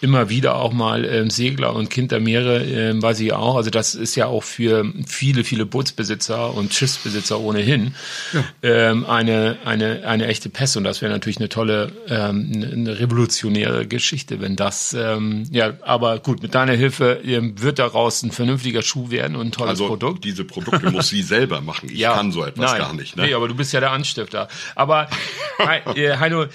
[0.06, 3.56] immer wieder auch mal ähm, Segler und Kind der Meere, ähm, weiß ich auch.
[3.56, 7.96] Also das ist ja auch für viele, viele Bootsbesitzer und Schiffsbesitzer ohnehin
[8.32, 8.44] ja.
[8.62, 10.78] ähm, eine, eine, eine echte Pest.
[10.78, 16.20] Und das wäre natürlich eine tolle, ähm, eine revolutionäre Geschichte, wenn das, ähm, ja, aber
[16.20, 19.88] gut, mit deiner Hilfe ähm, wird daraus ein vernünftiger Schuh werden und ein tolles also,
[19.88, 20.24] Produkt.
[20.24, 21.90] Diese Produkte muss sie selber machen.
[21.92, 23.16] Ich ja, kann so etwas nein, gar nicht.
[23.16, 23.24] Ne?
[23.26, 24.50] Nee, aber du bist ja der Anstifter.
[24.76, 25.10] Aber
[25.96, 26.46] äh, Heino,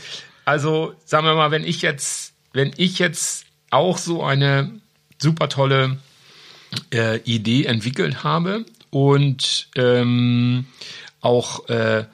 [0.44, 4.70] also sagen wir mal, wenn ich jetzt wenn ich jetzt auch so eine
[5.18, 5.98] super tolle
[6.92, 10.66] äh, Idee entwickelt habe und ähm,
[11.20, 12.04] auch äh,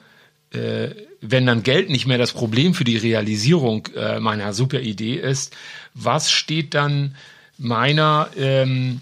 [0.51, 5.15] äh, wenn dann Geld nicht mehr das Problem für die Realisierung äh, meiner super Idee
[5.15, 5.55] ist,
[5.93, 7.15] was steht dann
[7.57, 9.01] meiner ähm,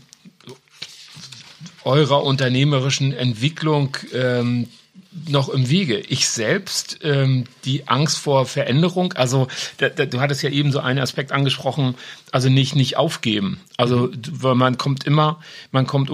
[1.83, 4.69] eurer unternehmerischen Entwicklung ähm,
[5.27, 5.97] noch im Wege.
[5.97, 9.47] Ich selbst, ähm, die Angst vor Veränderung, also
[9.77, 11.95] da, da, du hattest ja eben so einen Aspekt angesprochen,
[12.31, 13.59] also nicht nicht aufgeben.
[13.77, 14.21] Also mhm.
[14.31, 15.39] weil man kommt immer,
[15.71, 16.11] man kommt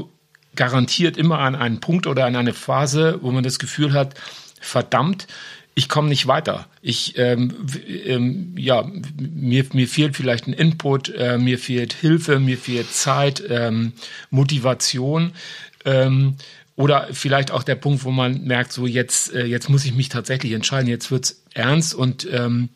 [0.55, 4.15] garantiert immer an einen Punkt oder an eine Phase, wo man das Gefühl hat,
[4.59, 5.27] verdammt,
[5.73, 6.67] ich komme nicht weiter.
[6.81, 7.65] Ich ähm,
[8.05, 13.41] ähm, ja mir mir fehlt vielleicht ein Input, äh, mir fehlt Hilfe, mir fehlt Zeit,
[13.49, 13.93] ähm,
[14.29, 15.31] Motivation.
[15.85, 16.35] Ähm,
[16.81, 20.09] oder vielleicht auch der Punkt, wo man merkt, so jetzt, äh, jetzt muss ich mich
[20.09, 22.69] tatsächlich entscheiden, jetzt wird's ernst und ähm,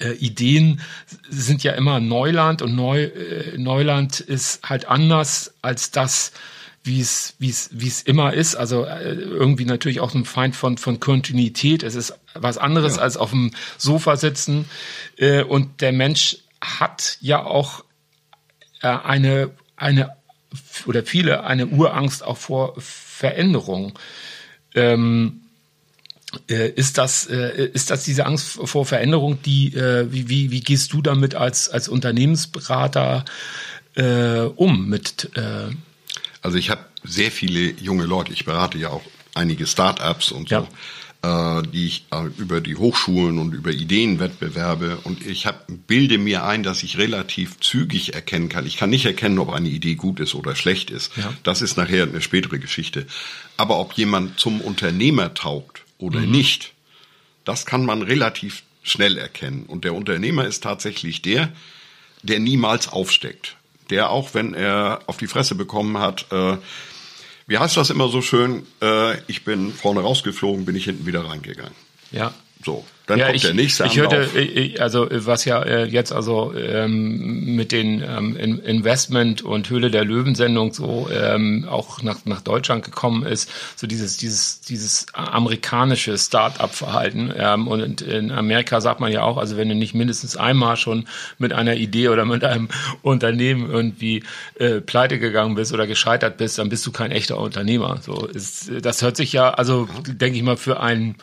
[0.00, 0.82] äh, Ideen
[1.30, 6.32] sind ja immer Neuland und Neu, äh, Neuland ist halt anders als das,
[6.84, 8.54] wie es wie es wie es immer ist.
[8.54, 11.82] Also äh, irgendwie natürlich auch ein Feind von von Kontinuität.
[11.84, 13.02] Es ist was anderes ja.
[13.02, 14.66] als auf dem Sofa sitzen.
[15.16, 17.82] Äh, und der Mensch hat ja auch
[18.82, 20.16] äh, eine eine
[20.86, 23.98] oder viele eine Urangst auch vor Veränderung.
[24.74, 25.40] Ähm,
[26.50, 30.60] äh, ist das äh, ist das diese Angst vor Veränderung, die äh, wie, wie wie
[30.60, 33.24] gehst du damit als als Unternehmensberater
[33.94, 35.30] äh, um mit?
[35.36, 35.74] Äh
[36.42, 38.32] also ich habe sehr viele junge Leute.
[38.32, 39.02] Ich berate ja auch
[39.34, 40.54] einige Startups und so.
[40.56, 40.66] Ja äh,
[41.62, 46.62] die ich äh, über die Hochschulen und über Ideenwettbewerbe und ich hab, bilde mir ein,
[46.62, 48.66] dass ich relativ zügig erkennen kann.
[48.66, 51.16] Ich kann nicht erkennen, ob eine Idee gut ist oder schlecht ist.
[51.16, 51.32] Ja.
[51.42, 53.06] Das ist nachher eine spätere Geschichte.
[53.56, 56.30] Aber ob jemand zum Unternehmer taugt oder mhm.
[56.30, 56.72] nicht,
[57.44, 59.64] das kann man relativ schnell erkennen.
[59.66, 61.52] Und der Unternehmer ist tatsächlich der,
[62.22, 63.56] der niemals aufsteckt.
[63.90, 66.56] Der auch, wenn er auf die Fresse bekommen hat, äh,
[67.46, 68.66] wie heißt das immer so schön?
[68.82, 71.74] Äh, ich bin vorne rausgeflogen, bin ich hinten wieder reingegangen.
[72.12, 72.34] Ja.
[72.64, 76.12] So, dann ja, kommt ich, der nächste Ich hörte, ich, also was ja äh, jetzt
[76.12, 82.40] also ähm, mit den ähm, Investment und Höhle der Löwen-Sendung so ähm, auch nach, nach
[82.40, 87.32] Deutschland gekommen ist, so dieses dieses dieses amerikanische Start-up-Verhalten.
[87.36, 91.06] Ähm, und in Amerika sagt man ja auch, also wenn du nicht mindestens einmal schon
[91.38, 92.68] mit einer Idee oder mit einem
[93.02, 94.24] Unternehmen irgendwie
[94.58, 97.98] äh, pleite gegangen bist oder gescheitert bist, dann bist du kein echter Unternehmer.
[98.02, 101.14] So ist, das hört sich ja, also denke ich mal für einen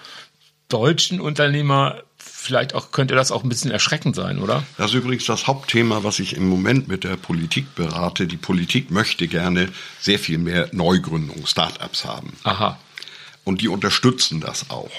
[0.74, 4.64] deutschen Unternehmer vielleicht auch könnte das auch ein bisschen erschreckend sein, oder?
[4.78, 8.28] Das ist übrigens das Hauptthema, was ich im Moment mit der Politik berate.
[8.28, 9.70] Die Politik möchte gerne
[10.02, 12.34] sehr viel mehr Neugründung, Startups haben.
[12.44, 12.78] Aha.
[13.46, 14.92] Und die unterstützen das auch.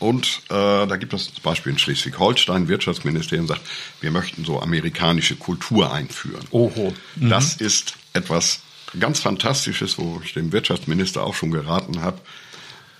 [0.00, 3.60] Und äh, da gibt es zum Beispiel in Schleswig-Holstein, Wirtschaftsministerium sagt,
[4.00, 6.46] wir möchten so amerikanische Kultur einführen.
[6.50, 6.94] Oho.
[7.16, 7.28] Mhm.
[7.28, 8.60] Das ist etwas
[8.98, 12.18] ganz Fantastisches, wo ich dem Wirtschaftsminister auch schon geraten habe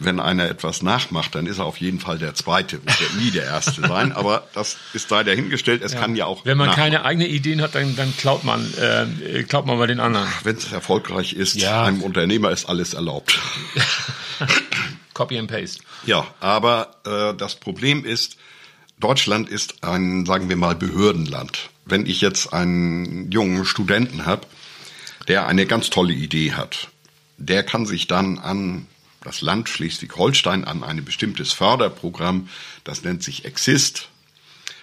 [0.01, 3.31] wenn einer etwas nachmacht, dann ist er auf jeden Fall der Zweite, wird er nie
[3.31, 4.13] der Erste sein.
[4.17, 5.83] Aber das ist da dahingestellt.
[5.83, 6.01] Es ja.
[6.01, 6.45] kann ja auch.
[6.45, 6.93] Wenn man nachmachen.
[6.93, 10.27] keine eigenen Ideen hat, dann, dann klaut man, äh, klaut man mal den anderen.
[10.43, 11.85] Wenn es erfolgreich ist, ja.
[11.85, 13.39] einem Unternehmer ist alles erlaubt.
[15.15, 15.83] Copy and paste.
[16.07, 18.39] Ja, aber äh, das Problem ist,
[18.99, 21.69] Deutschland ist ein, sagen wir mal, Behördenland.
[21.85, 24.47] Wenn ich jetzt einen jungen Studenten habe,
[25.29, 26.89] der eine ganz tolle Idee hat,
[27.37, 28.87] der kann sich dann an
[29.23, 32.49] das Land Schleswig-Holstein an ein bestimmtes Förderprogramm,
[32.85, 34.09] das nennt sich Exist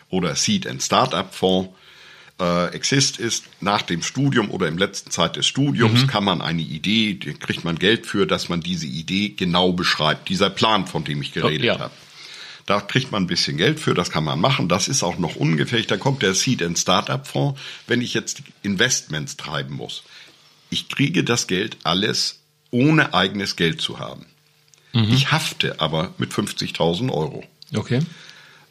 [0.09, 1.69] oder Seed and Startup Fonds.
[2.39, 6.07] Äh, Exist ist nach dem Studium oder im letzten Zeit des Studiums mhm.
[6.07, 10.29] kann man eine Idee, kriegt man Geld für, dass man diese Idee genau beschreibt.
[10.29, 11.79] Dieser Plan, von dem ich geredet ja.
[11.79, 11.93] habe.
[12.67, 14.67] Da kriegt man ein bisschen Geld für, das kann man machen.
[14.67, 15.87] Das ist auch noch ungefährlich.
[15.87, 20.03] Da kommt der Seed and Startup Fonds, wenn ich jetzt Investments treiben muss.
[20.69, 22.36] Ich kriege das Geld alles
[22.71, 24.25] ohne eigenes Geld zu haben.
[24.93, 25.13] Mhm.
[25.13, 27.43] Ich hafte aber mit 50.000 Euro.
[27.75, 28.01] Okay.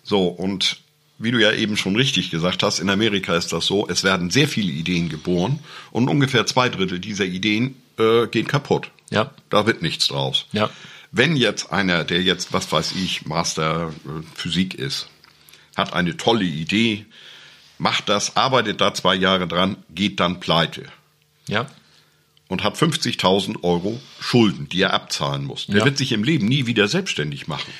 [0.03, 0.79] So, und
[1.19, 4.31] wie du ja eben schon richtig gesagt hast, in Amerika ist das so, es werden
[4.31, 8.91] sehr viele Ideen geboren und ungefähr zwei Drittel dieser Ideen äh, gehen kaputt.
[9.11, 9.31] Ja.
[9.51, 10.47] Da wird nichts draus.
[10.53, 10.71] Ja.
[11.13, 15.09] Wenn jetzt einer, der jetzt, was weiß ich, Master äh, Physik ist,
[15.75, 17.07] hat eine tolle Idee,
[17.79, 20.85] macht das, arbeitet da zwei Jahre dran, geht dann pleite.
[21.49, 21.67] Ja.
[22.49, 25.67] Und hat 50.000 Euro Schulden, die er abzahlen muss.
[25.67, 25.85] Der Ja.
[25.85, 27.71] wird sich im Leben nie wieder selbstständig machen.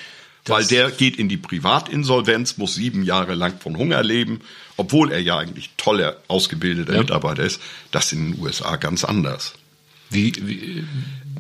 [0.49, 4.41] weil der geht in die Privatinsolvenz, muss sieben Jahre lang von Hunger leben,
[4.77, 7.01] obwohl er ja eigentlich toller, ausgebildeter Ja.
[7.01, 7.61] Mitarbeiter ist.
[7.91, 9.55] Das in den USA ganz anders.
[10.09, 10.85] Wie, wie,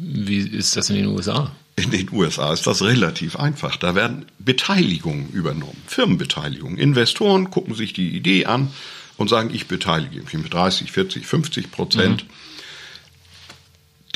[0.01, 1.53] wie ist das in den USA?
[1.77, 3.77] In den USA ist das relativ einfach.
[3.77, 6.77] Da werden Beteiligungen übernommen, Firmenbeteiligungen.
[6.79, 8.73] Investoren gucken sich die Idee an
[9.19, 12.25] und sagen, ich beteilige mich mit 30, 40, 50 Prozent.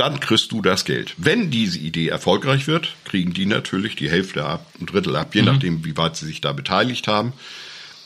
[0.01, 1.13] Dann kriegst du das Geld.
[1.19, 5.43] Wenn diese Idee erfolgreich wird, kriegen die natürlich die Hälfte ab, ein Drittel ab, je
[5.43, 7.35] nachdem, wie weit sie sich da beteiligt haben.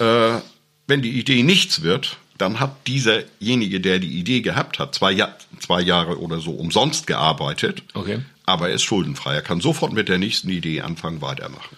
[0.01, 0.41] Äh,
[0.89, 5.37] wenn die Idee nichts wird, dann hat dieserjenige, der die Idee gehabt hat, zwei, Jahr,
[5.61, 8.19] zwei Jahre oder so umsonst gearbeitet, Okay.
[8.45, 9.35] aber er ist schuldenfrei.
[9.37, 11.77] Er kann sofort mit der nächsten Idee anfangen, weitermachen.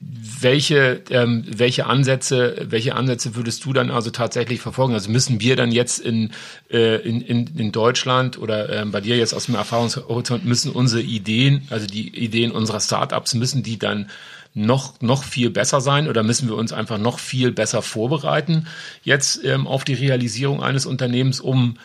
[0.00, 4.94] Welche, ähm, welche Ansätze, welche Ansätze würdest du dann also tatsächlich verfolgen?
[4.94, 6.30] Also müssen wir dann jetzt in,
[6.70, 11.02] äh, in, in, in Deutschland oder ähm, bei dir jetzt aus dem Erfahrungshorizont müssen unsere
[11.02, 14.08] Ideen, also die Ideen unserer Startups, müssen die dann
[14.54, 18.66] noch, noch viel besser sein oder müssen wir uns einfach noch viel besser vorbereiten
[19.02, 21.76] jetzt ähm, auf die Realisierung eines Unternehmens, um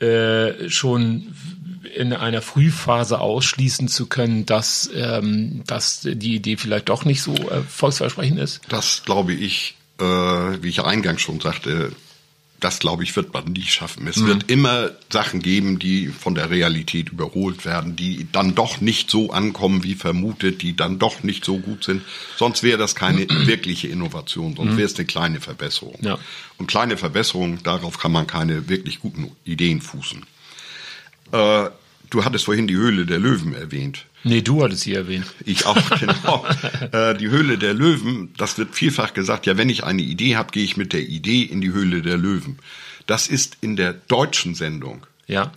[0.00, 1.34] äh, schon
[1.94, 7.34] in einer Frühphase ausschließen zu können, dass, ähm, dass die Idee vielleicht doch nicht so
[7.34, 8.60] erfolgsversprechend ist?
[8.68, 11.92] Das glaube ich, äh, wie ich eingangs schon sagte,
[12.60, 14.08] das glaube ich, wird man nie schaffen.
[14.08, 19.10] Es wird immer Sachen geben, die von der Realität überholt werden, die dann doch nicht
[19.10, 22.02] so ankommen wie vermutet, die dann doch nicht so gut sind.
[22.36, 25.98] Sonst wäre das keine wirkliche Innovation, sonst wäre es eine kleine Verbesserung.
[26.02, 26.18] Ja.
[26.56, 30.26] Und kleine Verbesserungen, darauf kann man keine wirklich guten Ideen fußen.
[31.32, 31.70] Äh,
[32.10, 34.04] du hattest vorhin die Höhle der Löwen erwähnt.
[34.24, 35.26] Nee, du hattest sie erwähnt.
[35.44, 36.44] Ich auch, genau.
[36.92, 40.50] äh, die Höhle der Löwen, das wird vielfach gesagt, ja, wenn ich eine Idee habe,
[40.50, 42.58] gehe ich mit der Idee in die Höhle der Löwen.
[43.06, 45.52] Das ist in der deutschen Sendung Ja,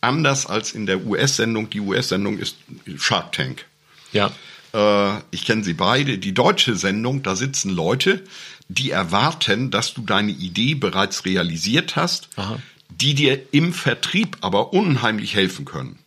[0.00, 1.68] anders als in der US-Sendung.
[1.70, 2.56] Die US-Sendung ist
[2.98, 3.64] Shark Tank.
[4.12, 4.30] ja,
[4.72, 6.18] Äh, ich kenne sie beide.
[6.18, 8.22] Die deutsche Sendung, da sitzen Leute,
[8.68, 12.60] die erwarten, dass du deine Idee bereits realisiert hast, Aha.
[12.90, 15.98] Die dir im Vertrieb aber unheimlich helfen können.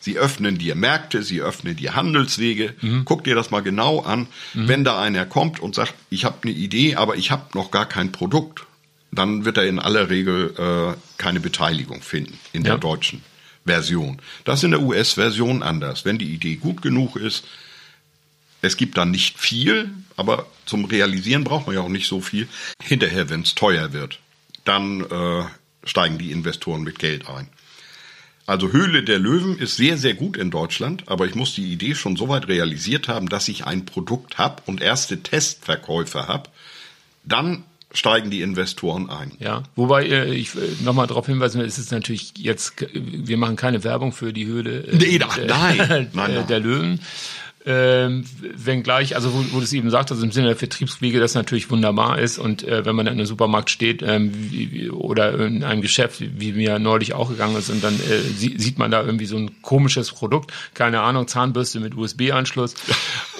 [0.00, 2.74] Sie öffnen dir Märkte, sie öffnen dir Handelswege.
[3.06, 4.26] Guck dir das mal genau an.
[4.52, 7.86] Wenn da einer kommt und sagt, ich habe eine Idee, aber ich habe noch gar
[7.86, 8.66] kein Produkt,
[9.12, 12.78] dann wird er in aller Regel äh, keine Beteiligung finden in der Ja.
[12.78, 13.22] deutschen
[13.64, 14.20] Version.
[14.44, 16.04] Das ist in der US-Version anders.
[16.04, 17.44] Wenn die Idee gut genug ist,
[18.60, 22.46] es gibt dann nicht viel, aber zum Realisieren braucht man ja auch nicht so viel.
[22.82, 24.18] Hinterher, wenn es teuer wird,
[24.64, 25.44] dann äh,
[25.84, 27.48] steigen die Investoren mit Geld ein.
[28.46, 31.94] Also Höhle der Löwen ist sehr, sehr gut in Deutschland, aber ich muss die Idee
[31.94, 36.50] schon so weit realisiert haben, dass ich ein Produkt habe und erste Testverkäufe habe.
[37.24, 39.32] Dann steigen die Investoren ein.
[39.38, 39.62] ja.
[39.76, 40.50] Wobei äh, ich
[40.82, 44.46] nochmal darauf hinweisen will, es ist natürlich jetzt, äh, wir machen keine Werbung für die
[44.46, 45.76] Höhle äh, Nee, der, nein.
[45.78, 46.46] der, Nein, nein.
[46.48, 47.00] der Löwen.
[47.66, 51.34] Ähm, wenngleich, also wo, wo du es eben sagst, also im Sinne der Vertriebswege, das
[51.34, 52.38] natürlich wunderbar ist.
[52.38, 56.52] Und äh, wenn man in einem Supermarkt steht ähm, wie, oder in einem Geschäft, wie,
[56.52, 59.62] mir neulich auch gegangen ist und dann äh, sie, sieht man da irgendwie so ein
[59.62, 62.74] komisches Produkt, keine Ahnung, Zahnbürste mit USB-Anschluss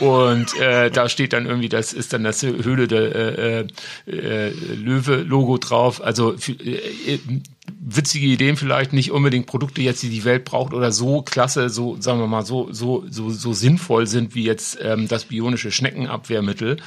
[0.01, 3.67] und äh, da steht dann irgendwie, das ist dann das Höhle der äh,
[4.07, 7.19] äh, Löwe-Logo drauf, also für, äh,
[7.67, 12.01] witzige Ideen vielleicht, nicht unbedingt Produkte jetzt, die die Welt braucht oder so klasse, so
[12.01, 16.79] sagen wir mal so so so so sinnvoll sind wie jetzt ähm, das bionische Schneckenabwehrmittel.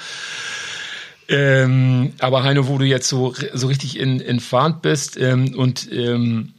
[1.30, 5.92] Ähm, aber Heino, wo du jetzt so so richtig in in Fahrt bist ähm, und
[5.92, 6.54] ähm,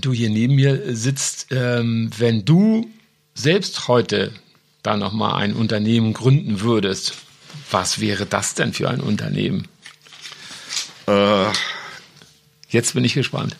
[0.00, 2.90] du hier neben mir sitzt, ähm, wenn du
[3.34, 4.32] selbst heute
[4.82, 7.14] da noch mal ein Unternehmen gründen würdest,
[7.70, 9.68] was wäre das denn für ein Unternehmen?
[11.06, 11.46] Äh,
[12.68, 13.56] Jetzt bin ich gespannt.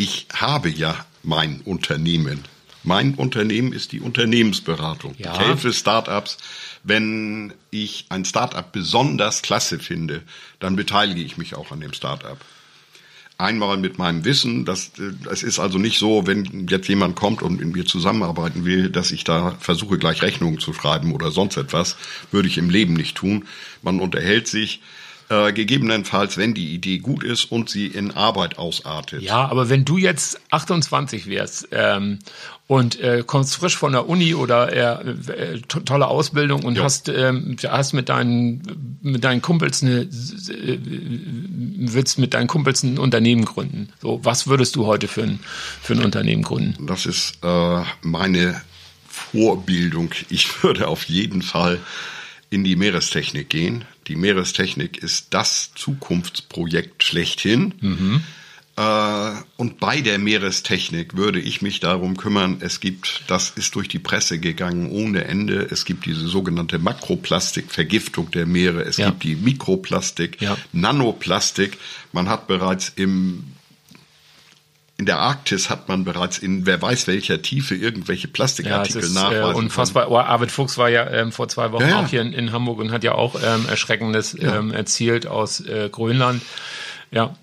[0.00, 2.44] ich habe ja mein Unternehmen.
[2.82, 5.14] Mein Unternehmen ist die Unternehmensberatung.
[5.18, 5.34] Ja.
[5.34, 6.38] Ich helfe Startups.
[6.82, 10.22] Wenn ich ein Startup besonders klasse finde,
[10.58, 12.38] dann beteilige ich mich auch an dem Startup.
[13.36, 17.42] Einmal mit meinem Wissen, das, äh, es ist also nicht so, wenn jetzt jemand kommt
[17.42, 21.58] und mit mir zusammenarbeiten will, dass ich da versuche, gleich Rechnungen zu schreiben oder sonst
[21.58, 21.96] etwas,
[22.30, 23.46] würde ich im Leben nicht tun.
[23.82, 24.80] Man unterhält sich,
[25.30, 29.22] Äh, gegebenenfalls, wenn die Idee gut ist und sie in Arbeit ausartet.
[29.22, 32.18] Ja, aber wenn du jetzt 28 wärst ähm,
[32.66, 36.82] und äh, kommst frisch von der Uni oder äh, äh, to tolle Ausbildung und ja.
[36.82, 40.78] hast ähm, hast mit deinen mit deinen Kumpels eine äh,
[41.78, 43.90] willst mit deinen Kumpels ein Unternehmen gründen.
[44.02, 45.38] So, was würdest du heute für ein
[45.80, 46.88] für ein Unternehmen gründen?
[46.88, 48.60] Das ist äh, meine
[49.06, 50.10] Vorbildung.
[50.28, 51.78] Ich würde auf jeden Fall
[52.50, 53.84] in die Meerestechnik gehen.
[54.08, 57.74] Die Meerestechnik ist das Zukunftsprojekt schlechthin.
[57.80, 58.24] Mhm.
[58.76, 63.88] Äh, und bei der Meerestechnik würde ich mich darum kümmern, es gibt, das ist durch
[63.88, 69.10] die Presse gegangen ohne Ende, es gibt diese sogenannte Makroplastik, Vergiftung der Meere, es ja.
[69.10, 70.56] gibt die Mikroplastik, ja.
[70.72, 71.78] Nanoplastik.
[72.12, 73.44] Man hat bereits im
[75.00, 79.14] in der Arktis hat man bereits in wer weiß welcher Tiefe irgendwelche Plastikartikel ja, ist,
[79.14, 79.54] nachweisen.
[79.54, 80.10] Äh, unfassbar.
[80.10, 82.00] Oh, Arvid Fuchs war ja ähm, vor zwei Wochen ja.
[82.00, 85.88] auch hier in, in, Hamburg und hat ja auch ähm, Erschreckendes ähm, erzielt aus äh,
[85.90, 86.42] Grönland.
[87.10, 87.34] Ja.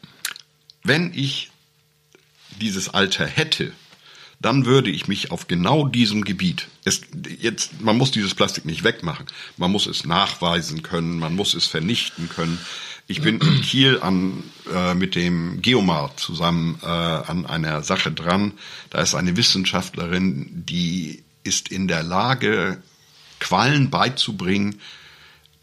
[0.83, 1.49] Wenn ich
[2.61, 3.71] dieses Alter hätte,
[4.39, 7.01] dann würde ich mich auf genau diesem Gebiet, es,
[7.39, 9.25] jetzt, man muss dieses Plastik nicht wegmachen,
[9.57, 12.59] man muss es nachweisen können, man muss es vernichten können,
[13.07, 14.43] ich bin in Kiel an,
[14.73, 18.53] äh, mit dem Geomar zusammen äh, an einer Sache dran.
[18.89, 22.81] Da ist eine Wissenschaftlerin, die ist in der Lage,
[23.39, 24.81] Quallen beizubringen,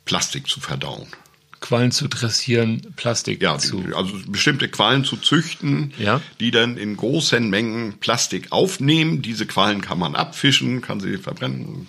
[0.04, 1.08] Plastik zu verdauen.
[1.60, 3.82] Quallen zu dressieren, Plastik ja, zu.
[3.96, 6.20] Also bestimmte Quallen zu züchten, ja.
[6.38, 9.22] die dann in großen Mengen Plastik aufnehmen.
[9.22, 11.88] Diese Quallen kann man abfischen, kann sie verbrennen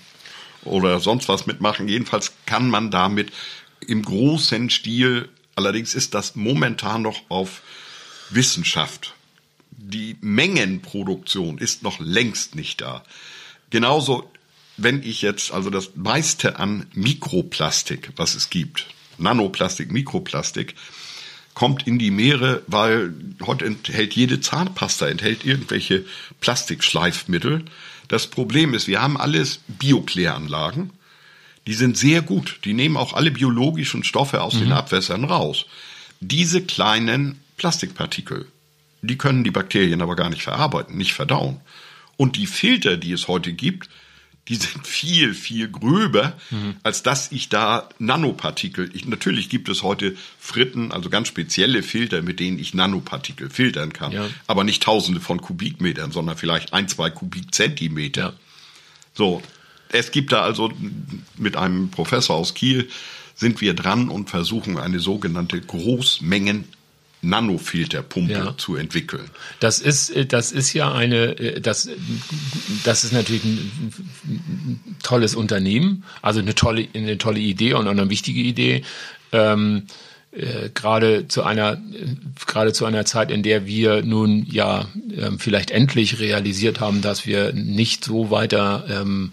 [0.64, 1.88] oder sonst was mitmachen.
[1.88, 3.32] Jedenfalls kann man damit
[3.86, 7.62] im großen Stil Allerdings ist das momentan noch auf
[8.30, 9.14] Wissenschaft.
[9.72, 13.04] Die Mengenproduktion ist noch längst nicht da.
[13.70, 14.30] Genauso,
[14.78, 18.88] wenn ich jetzt also das meiste an Mikroplastik, was es gibt,
[19.18, 20.76] Nanoplastik, Mikroplastik,
[21.54, 23.14] kommt in die Meere, weil
[23.46, 26.06] heute enthält jede Zahnpasta, enthält irgendwelche
[26.42, 27.64] Plastikschleifmittel.
[28.10, 30.92] Das Problem ist, wir haben alles Biokläranlagen
[31.68, 32.60] die sind sehr gut.
[32.66, 34.60] Die nehmen auch alle biologischen Stoffe aus mhm.
[34.60, 35.66] den Abwässern raus.
[36.20, 38.48] Diese kleinen Plastikpartikel,
[39.02, 41.60] die können die Bakterien aber gar nicht verarbeiten, nicht verdauen.
[42.18, 43.90] Und die Filter, die es heute gibt,
[44.48, 46.76] die sind viel, viel gröber, mhm.
[46.84, 52.22] als dass ich da Nanopartikel, ich, natürlich gibt es heute Fritten, also ganz spezielle Filter,
[52.22, 54.28] mit denen ich Nanopartikel filtern kann, ja.
[54.48, 58.22] aber nicht tausende von Kubikmetern, sondern vielleicht ein, zwei Kubikzentimeter.
[58.22, 58.34] Ja.
[59.14, 59.42] So,
[59.90, 60.72] es gibt da also
[61.38, 62.90] mit einem Professor aus Kiel
[63.36, 66.66] sind wir dran und versuchen eine sogenannte Großmengen
[67.22, 68.58] Nanofilterpumpe ja.
[68.58, 69.30] zu entwickeln.
[69.60, 71.90] Das ist, äh, das ist ja eine, äh, das,
[72.84, 78.42] das ist natürlich ein tolles Unternehmen, also eine tolle, eine tolle Idee und eine wichtige
[78.42, 78.84] Idee.
[79.32, 79.88] Ähm,
[80.32, 81.82] äh, gerade zu einer
[82.46, 87.26] gerade zu einer Zeit, in der wir nun ja äh, vielleicht endlich realisiert haben, dass
[87.26, 89.32] wir nicht so weiter ähm,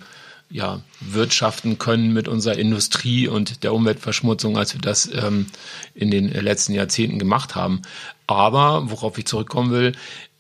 [0.52, 5.46] ja, wirtschaften können mit unserer Industrie und der Umweltverschmutzung, als wir das ähm,
[5.94, 7.82] in den letzten Jahrzehnten gemacht haben.
[8.26, 9.92] Aber worauf ich zurückkommen will,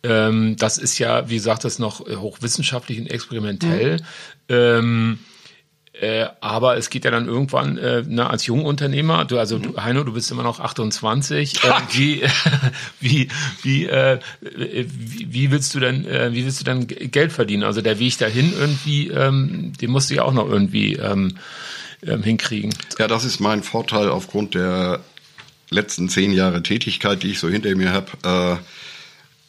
[0.02, 3.96] ähm, das ist ja, wie gesagt, das noch hochwissenschaftlich und experimentell.
[3.96, 4.02] Mhm.
[4.48, 5.18] Ähm,
[5.92, 9.84] äh, aber es geht ja dann irgendwann äh, na, als Jungunternehmer, du, also du, mhm.
[9.84, 11.62] Heino, du bist immer noch 28.
[11.62, 12.22] Äh, wie,
[13.00, 13.28] wie,
[13.62, 17.62] wie, äh, wie, wie willst du denn, äh, wie willst du dann Geld verdienen?
[17.62, 21.36] Also der Weg dahin irgendwie, ähm, den musst du ja auch noch irgendwie ähm,
[22.06, 22.74] ähm, hinkriegen.
[22.98, 25.00] Ja, das ist mein Vorteil aufgrund der
[25.68, 28.60] letzten zehn Jahre Tätigkeit, die ich so hinter mir habe,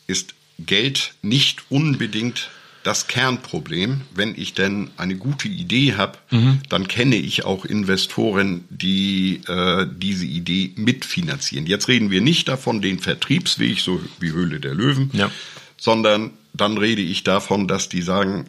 [0.10, 2.50] äh, ist Geld nicht unbedingt
[2.84, 4.02] das Kernproblem.
[4.14, 6.60] Wenn ich denn eine gute Idee habe, mhm.
[6.70, 11.66] dann kenne ich auch Investoren, die äh, diese Idee mitfinanzieren.
[11.66, 15.32] Jetzt reden wir nicht davon, den Vertriebsweg, so wie Höhle der Löwen, ja.
[15.78, 18.46] sondern dann rede ich davon, dass die sagen,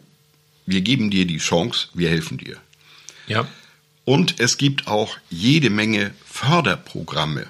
[0.65, 2.57] wir geben dir die Chance, wir helfen dir.
[3.27, 3.47] Ja.
[4.03, 7.47] Und es gibt auch jede Menge Förderprogramme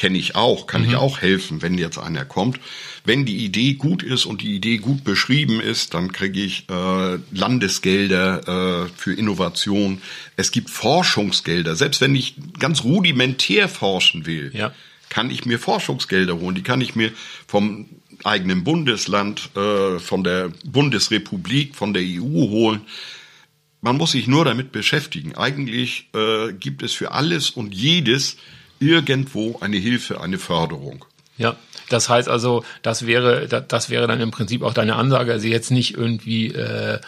[0.00, 0.88] kenne ich auch, kann mhm.
[0.88, 2.58] ich auch helfen, wenn jetzt einer kommt.
[3.04, 7.18] Wenn die Idee gut ist und die Idee gut beschrieben ist, dann kriege ich äh,
[7.32, 10.00] Landesgelder äh, für Innovation.
[10.36, 11.76] Es gibt Forschungsgelder.
[11.76, 14.72] Selbst wenn ich ganz rudimentär forschen will, ja.
[15.10, 16.54] kann ich mir Forschungsgelder holen.
[16.54, 17.12] Die kann ich mir
[17.46, 17.86] vom
[18.24, 22.80] eigenen Bundesland, äh, von der Bundesrepublik, von der EU holen.
[23.82, 25.34] Man muss sich nur damit beschäftigen.
[25.34, 28.38] Eigentlich äh, gibt es für alles und jedes
[28.80, 31.04] irgendwo eine Hilfe, eine Förderung.
[31.38, 31.56] Ja,
[31.88, 35.70] das heißt also, das wäre, das wäre dann im Prinzip auch deine Ansage, also jetzt
[35.70, 36.98] nicht irgendwie äh,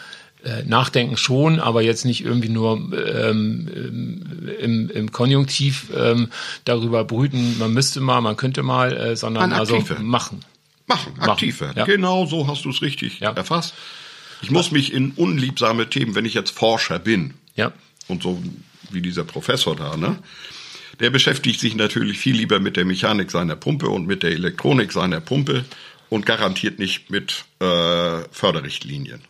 [0.43, 6.29] äh, nachdenken schon, aber jetzt nicht irgendwie nur ähm, im, im Konjunktiv ähm,
[6.65, 10.43] darüber brüten, man müsste mal, man könnte mal, äh, sondern also machen.
[10.85, 11.77] Machen, aktiv werden.
[11.77, 11.85] Ja.
[11.85, 13.31] Genau so hast du es richtig ja.
[13.31, 13.73] erfasst.
[14.41, 17.71] Ich muss mich in unliebsame Themen, wenn ich jetzt Forscher bin, ja.
[18.09, 18.43] und so
[18.91, 20.17] wie dieser Professor da, ne?
[20.99, 24.91] Der beschäftigt sich natürlich viel lieber mit der Mechanik seiner Pumpe und mit der Elektronik
[24.91, 25.65] seiner Pumpe
[26.09, 29.21] und garantiert nicht mit äh, Förderrichtlinien.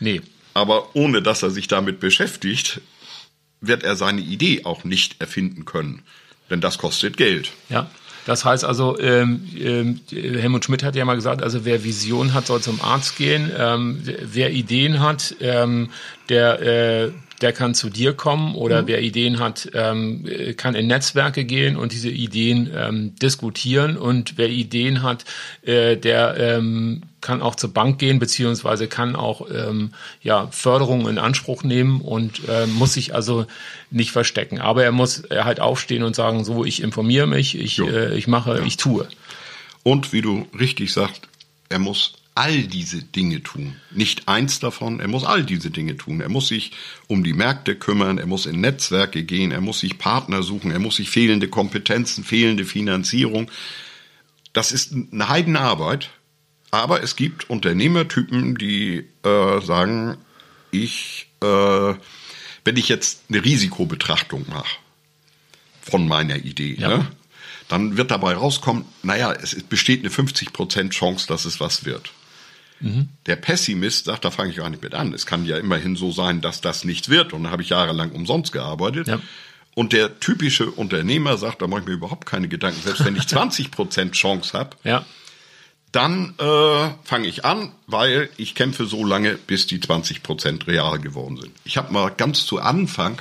[0.00, 0.22] Nee.
[0.54, 2.80] Aber ohne dass er sich damit beschäftigt,
[3.60, 6.02] wird er seine Idee auch nicht erfinden können.
[6.48, 7.52] Denn das kostet Geld.
[7.68, 7.90] Ja.
[8.26, 12.48] Das heißt also, ähm, ähm, Helmut Schmidt hat ja mal gesagt, also wer Vision hat,
[12.48, 13.52] soll zum Arzt gehen.
[13.56, 15.90] Ähm, wer Ideen hat, ähm,
[16.28, 18.86] der äh, der kann zu dir kommen oder mhm.
[18.86, 20.24] wer Ideen hat, ähm,
[20.56, 25.24] kann in Netzwerke gehen und diese Ideen ähm, diskutieren und wer Ideen hat,
[25.62, 31.18] äh, der ähm, kann auch zur Bank gehen beziehungsweise kann auch ähm, ja Förderung in
[31.18, 33.46] Anspruch nehmen und äh, muss sich also
[33.90, 34.60] nicht verstecken.
[34.60, 38.58] Aber er muss halt aufstehen und sagen, so ich informiere mich, ich äh, ich mache,
[38.58, 38.64] ja.
[38.64, 39.08] ich tue.
[39.82, 41.28] Und wie du richtig sagst,
[41.68, 43.76] er muss all diese Dinge tun.
[43.90, 46.20] Nicht eins davon, er muss all diese Dinge tun.
[46.20, 46.72] Er muss sich
[47.06, 50.78] um die Märkte kümmern, er muss in Netzwerke gehen, er muss sich Partner suchen, er
[50.78, 53.50] muss sich fehlende Kompetenzen, fehlende Finanzierung.
[54.52, 56.10] Das ist eine Heidenarbeit,
[56.70, 60.18] aber es gibt Unternehmertypen, die äh, sagen,
[60.70, 61.94] ich, äh,
[62.64, 64.76] wenn ich jetzt eine Risikobetrachtung mache
[65.80, 66.98] von meiner Idee, ja.
[66.98, 67.08] ne,
[67.68, 72.12] dann wird dabei rauskommen, naja, es besteht eine 50% Chance, dass es was wird.
[72.80, 73.08] Mhm.
[73.26, 75.14] Der Pessimist sagt, da fange ich gar nicht mit an.
[75.14, 77.32] Es kann ja immerhin so sein, dass das nichts wird.
[77.32, 79.08] Und da habe ich jahrelang umsonst gearbeitet.
[79.08, 79.20] Ja.
[79.74, 82.80] Und der typische Unternehmer sagt, da mache ich mir überhaupt keine Gedanken.
[82.82, 85.04] Selbst wenn ich 20 Prozent Chance habe, ja.
[85.92, 90.98] dann äh, fange ich an, weil ich kämpfe so lange, bis die 20 Prozent real
[90.98, 91.52] geworden sind.
[91.64, 93.20] Ich habe mal ganz zu Anfang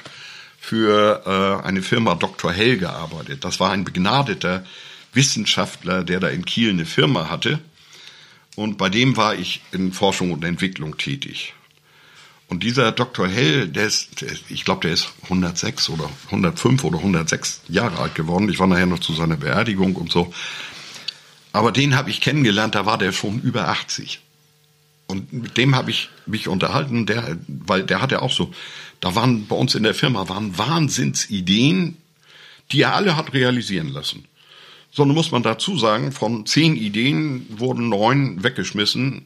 [0.58, 2.52] für äh, eine Firma Dr.
[2.52, 3.44] Hell gearbeitet.
[3.44, 4.66] Das war ein begnadeter
[5.14, 7.60] Wissenschaftler, der da in Kiel eine Firma hatte.
[8.56, 11.54] Und bei dem war ich in Forschung und Entwicklung tätig.
[12.48, 13.28] Und dieser Dr.
[13.28, 18.16] Hell, der ist, der, ich glaube, der ist 106 oder 105 oder 106 Jahre alt
[18.16, 18.50] geworden.
[18.50, 20.32] Ich war nachher noch zu seiner Beerdigung und so.
[21.54, 24.20] Aber den habe ich kennengelernt, da war der schon über 80.
[25.08, 28.54] Und mit dem habe ich mich unterhalten, der, weil der hatte auch so,
[29.00, 31.98] da waren bei uns in der Firma waren Wahnsinnsideen,
[32.72, 34.26] die er alle hat realisieren lassen
[34.96, 39.26] sondern muss man dazu sagen, von zehn Ideen wurden neun weggeschmissen,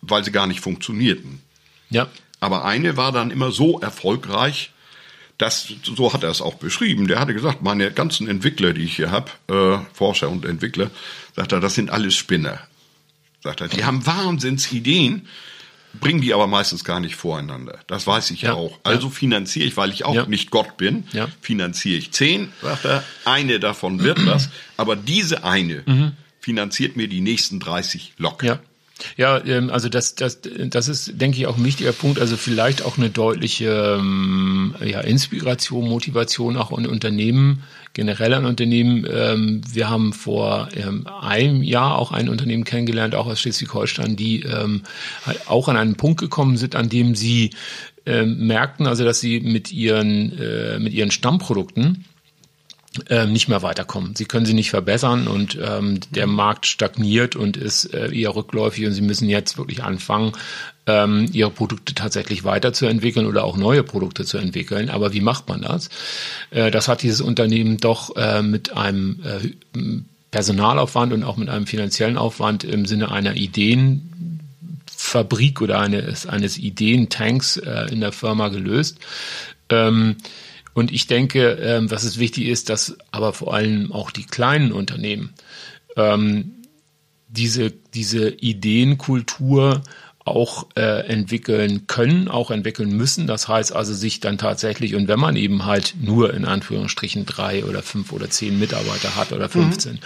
[0.00, 1.42] weil sie gar nicht funktionierten.
[1.90, 2.08] Ja.
[2.40, 4.72] Aber eine war dann immer so erfolgreich,
[5.36, 8.96] dass, so hat er es auch beschrieben, der hatte gesagt, meine ganzen Entwickler, die ich
[8.96, 10.90] hier habe, äh, Forscher und Entwickler,
[11.36, 12.60] sagt er, das sind alles Spinner.
[13.42, 15.28] Sagt er, die haben Wahnsinnsideen,
[16.00, 17.78] bringen die aber meistens gar nicht voreinander.
[17.86, 18.78] Das weiß ich ja, auch.
[18.82, 20.26] Also finanziere ich, weil ich auch ja.
[20.26, 21.28] nicht Gott bin, ja.
[21.40, 26.12] finanziere ich zehn, sagt er, eine davon wird was, aber diese eine mhm.
[26.40, 28.60] finanziert mir die nächsten 30 locker.
[29.16, 29.44] Ja.
[29.44, 32.20] Ähm, also das, das, das ist, denke ich, auch ein wichtiger Punkt.
[32.20, 39.06] Also vielleicht auch eine deutliche ähm, ja, Inspiration, Motivation auch in Unternehmen, generell an Unternehmen.
[39.10, 40.68] Ähm, wir haben vor
[41.20, 44.46] einem Jahr auch ein Unternehmen kennengelernt, auch aus Schleswig-Holstein, die
[45.46, 47.50] auch an einen Punkt gekommen sind, an dem sie
[48.04, 52.04] merkten, also dass sie mit ihren, äh, mit ihren Stammprodukten
[53.08, 54.14] ähm, nicht mehr weiterkommen.
[54.14, 58.84] Sie können sie nicht verbessern und ähm, der Markt stagniert und ist äh, eher rückläufig
[58.86, 60.32] und sie müssen jetzt wirklich anfangen,
[60.86, 64.90] ähm, ihre Produkte tatsächlich weiterzuentwickeln oder auch neue Produkte zu entwickeln.
[64.90, 65.88] Aber wie macht man das?
[66.50, 69.52] Äh, das hat dieses Unternehmen doch äh, mit einem äh,
[70.30, 77.56] Personalaufwand und auch mit einem finanziellen Aufwand im Sinne einer Ideenfabrik oder eines, eines Ideentanks
[77.58, 78.98] äh, in der Firma gelöst.
[79.68, 80.16] Ähm,
[80.74, 84.72] und ich denke, ähm, was es wichtig ist, dass aber vor allem auch die kleinen
[84.72, 85.34] Unternehmen
[85.96, 86.62] ähm,
[87.28, 89.82] diese, diese Ideenkultur
[90.24, 93.26] auch äh, entwickeln können, auch entwickeln müssen.
[93.26, 97.64] Das heißt also sich dann tatsächlich, und wenn man eben halt nur in Anführungsstrichen drei
[97.64, 99.98] oder fünf oder zehn Mitarbeiter hat oder 15, mhm.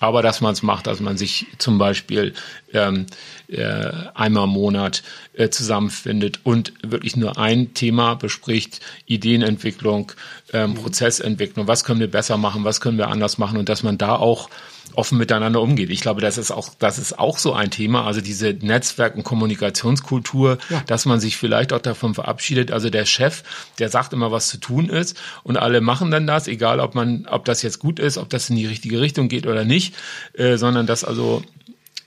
[0.00, 2.34] aber dass man es macht, dass man sich zum Beispiel
[2.74, 3.06] ähm,
[3.48, 5.02] äh, einmal im Monat
[5.32, 10.12] äh, zusammenfindet und wirklich nur ein Thema bespricht, Ideenentwicklung,
[10.52, 10.74] ähm, mhm.
[10.74, 14.16] Prozessentwicklung, was können wir besser machen, was können wir anders machen und dass man da
[14.16, 14.50] auch
[14.94, 15.90] offen miteinander umgeht.
[15.90, 18.04] Ich glaube, das ist auch, das ist auch so ein Thema.
[18.04, 20.82] Also diese Netzwerk- und Kommunikationskultur, ja.
[20.86, 22.70] dass man sich vielleicht auch davon verabschiedet.
[22.72, 23.42] Also der Chef,
[23.78, 27.26] der sagt immer, was zu tun ist und alle machen dann das, egal ob man,
[27.30, 29.94] ob das jetzt gut ist, ob das in die richtige Richtung geht oder nicht,
[30.34, 31.42] äh, sondern dass also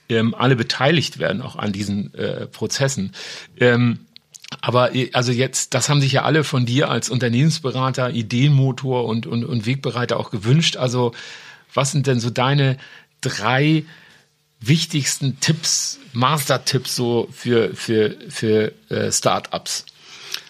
[0.08, 3.12] ähm, alle beteiligt werden auch an diesen äh, Prozessen.
[3.58, 3.98] Ähm,
[4.60, 9.44] Aber also jetzt, das haben sich ja alle von dir als Unternehmensberater, Ideenmotor und, und,
[9.44, 10.76] und Wegbereiter auch gewünscht.
[10.76, 11.12] Also
[11.76, 12.78] was sind denn so deine
[13.20, 13.84] drei
[14.60, 19.86] wichtigsten Tipps, Master-Tipps so für, für, für äh, Startups?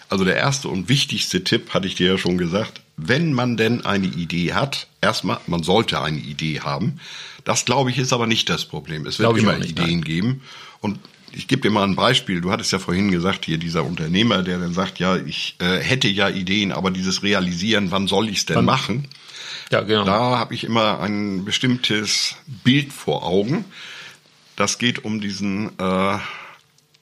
[0.09, 2.81] Also der erste und wichtigste Tipp hatte ich dir ja schon gesagt.
[2.95, 6.99] Wenn man denn eine Idee hat, erstmal, man sollte eine Idee haben.
[7.43, 9.05] Das glaube ich ist aber nicht das Problem.
[9.05, 10.03] Es wird immer nicht, Ideen nein.
[10.03, 10.41] geben.
[10.79, 10.99] Und
[11.33, 12.41] ich gebe dir mal ein Beispiel.
[12.41, 16.07] Du hattest ja vorhin gesagt, hier dieser Unternehmer, der dann sagt, ja, ich äh, hätte
[16.07, 18.65] ja Ideen, aber dieses Realisieren, wann soll ich es denn wann?
[18.65, 19.07] machen?
[19.71, 20.05] Ja, genau.
[20.05, 23.65] Da habe ich immer ein bestimmtes Bild vor Augen.
[24.55, 26.17] Das geht um diesen äh,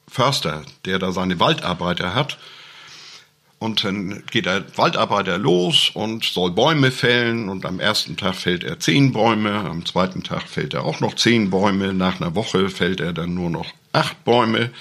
[0.08, 2.38] Förster, der da seine Waldarbeiter hat
[3.66, 7.50] und dann geht der Waldarbeiter los und soll Bäume fällen.
[7.50, 11.16] Und am ersten Tag fällt er zehn Bäume, am zweiten Tag fällt er auch noch
[11.16, 11.94] zehn Bäume.
[11.94, 14.72] Nach einer Woche fällt er dann nur noch acht Bäume.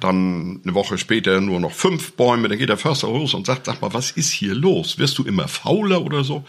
[0.00, 2.48] Dann eine Woche später nur noch fünf Bäume.
[2.48, 4.98] Dann geht der Förster los und sagt, sag mal, was ist hier los?
[4.98, 6.44] Wirst du immer fauler oder so?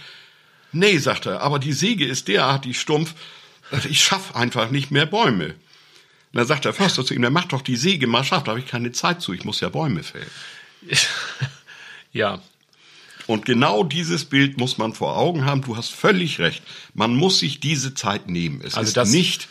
[0.72, 3.14] Nee, sagt er, aber die Säge ist derartig stumpf,
[3.90, 5.48] ich schaff einfach nicht mehr Bäume.
[5.48, 8.52] Und dann sagt der Förster zu ihm, der macht doch die Säge mal scharf, da
[8.52, 10.30] habe ich keine Zeit zu, ich muss ja Bäume fällen.
[12.14, 12.42] ja.
[13.28, 15.62] Und genau dieses Bild muss man vor Augen haben.
[15.62, 16.64] Du hast völlig recht.
[16.94, 18.62] Man muss sich diese Zeit nehmen.
[18.64, 19.48] Es also ist nicht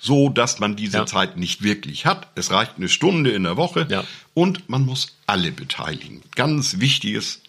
[0.00, 1.06] so, dass man diese ja.
[1.06, 2.28] Zeit nicht wirklich hat.
[2.34, 4.04] Es reicht eine Stunde in der Woche ja.
[4.34, 6.22] und man muss alle beteiligen.
[6.34, 7.42] Ganz wichtiges,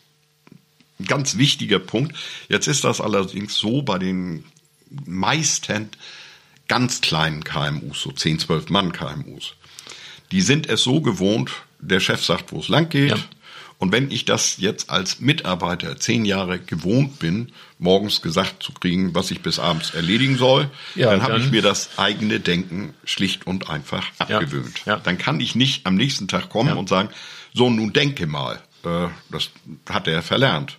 [1.05, 2.15] ganz wichtiger Punkt.
[2.49, 4.45] Jetzt ist das allerdings so bei den
[5.05, 5.89] meisten
[6.67, 9.55] ganz kleinen KMUs, so 10, 12 Mann KMUs.
[10.31, 13.11] Die sind es so gewohnt, der Chef sagt, wo es lang geht.
[13.11, 13.17] Ja.
[13.81, 19.15] Und wenn ich das jetzt als Mitarbeiter zehn Jahre gewohnt bin, morgens gesagt zu kriegen,
[19.15, 23.47] was ich bis abends erledigen soll, ja, dann habe ich mir das eigene Denken schlicht
[23.47, 24.85] und einfach abgewöhnt.
[24.85, 24.99] Ja, ja.
[24.99, 27.09] Dann kann ich nicht am nächsten Tag kommen und sagen,
[27.55, 28.61] so nun denke mal.
[28.85, 29.49] Äh, das
[29.89, 30.77] hat er verlernt.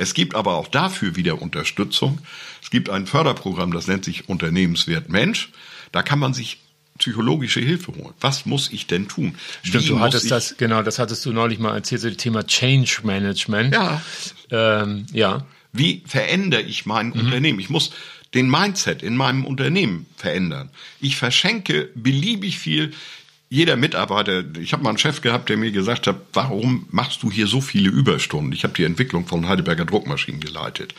[0.00, 2.20] Es gibt aber auch dafür wieder Unterstützung.
[2.62, 5.50] Es gibt ein Förderprogramm, das nennt sich Unternehmenswert Mensch.
[5.92, 6.62] Da kann man sich
[6.96, 8.14] psychologische Hilfe holen.
[8.18, 9.34] Was muss ich denn tun?
[9.62, 12.46] Stimmt, Wie du hattest das, genau, das hattest du neulich mal erzählt, so das Thema
[12.46, 13.74] Change Management.
[13.74, 14.00] Ja.
[14.50, 15.46] Ähm, ja.
[15.74, 17.20] Wie verändere ich mein mhm.
[17.20, 17.60] Unternehmen?
[17.60, 17.90] Ich muss
[18.32, 20.70] den Mindset in meinem Unternehmen verändern.
[21.00, 22.92] Ich verschenke beliebig viel.
[23.52, 27.32] Jeder Mitarbeiter, ich habe mal einen Chef gehabt, der mir gesagt hat, warum machst du
[27.32, 28.52] hier so viele Überstunden?
[28.52, 30.94] Ich habe die Entwicklung von Heidelberger Druckmaschinen geleitet.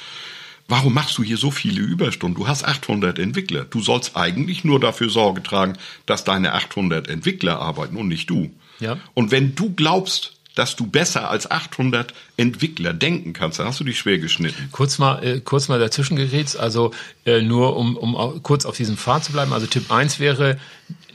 [0.68, 2.38] Warum machst du hier so viele Überstunden?
[2.38, 3.64] Du hast 800 Entwickler.
[3.64, 8.52] Du sollst eigentlich nur dafür Sorge tragen, dass deine 800 Entwickler arbeiten und nicht du.
[8.82, 8.98] Ja.
[9.14, 13.84] Und wenn du glaubst, dass du besser als 800 Entwickler denken kannst, dann hast du
[13.84, 14.70] dich schwer geschnitten.
[14.72, 16.92] Kurz mal, äh, kurz mal dazwischen gerätst, also
[17.26, 19.54] äh, nur um, um kurz auf diesem Pfad zu bleiben.
[19.54, 20.60] Also Tipp 1 wäre,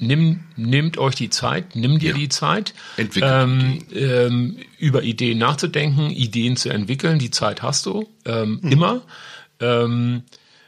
[0.00, 2.16] nimm, nimmt euch die Zeit, nimm dir ja.
[2.16, 7.20] die Zeit, ähm, ähm, über Ideen nachzudenken, Ideen zu entwickeln.
[7.20, 8.72] Die Zeit hast du ähm, mhm.
[8.72, 9.02] immer.
[9.60, 10.24] Ähm,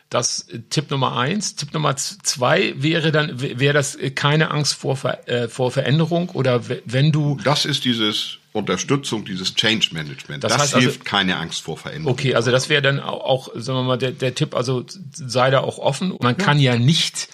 [0.08, 1.56] das Tipp Nummer eins.
[1.56, 6.62] Tipp Nummer zwei wäre dann, wäre das keine Angst vor, Ver, äh, vor Veränderung oder
[6.84, 7.38] wenn du.
[7.42, 10.42] Das ist dieses Unterstützung, dieses Change Management.
[10.42, 12.12] Das, das heißt hilft also, keine Angst vor Veränderung.
[12.12, 15.50] Okay, also das wäre dann auch, auch, sagen wir mal, der, der Tipp, also sei
[15.50, 16.14] da auch offen.
[16.20, 16.44] Man ja.
[16.44, 17.28] kann ja nicht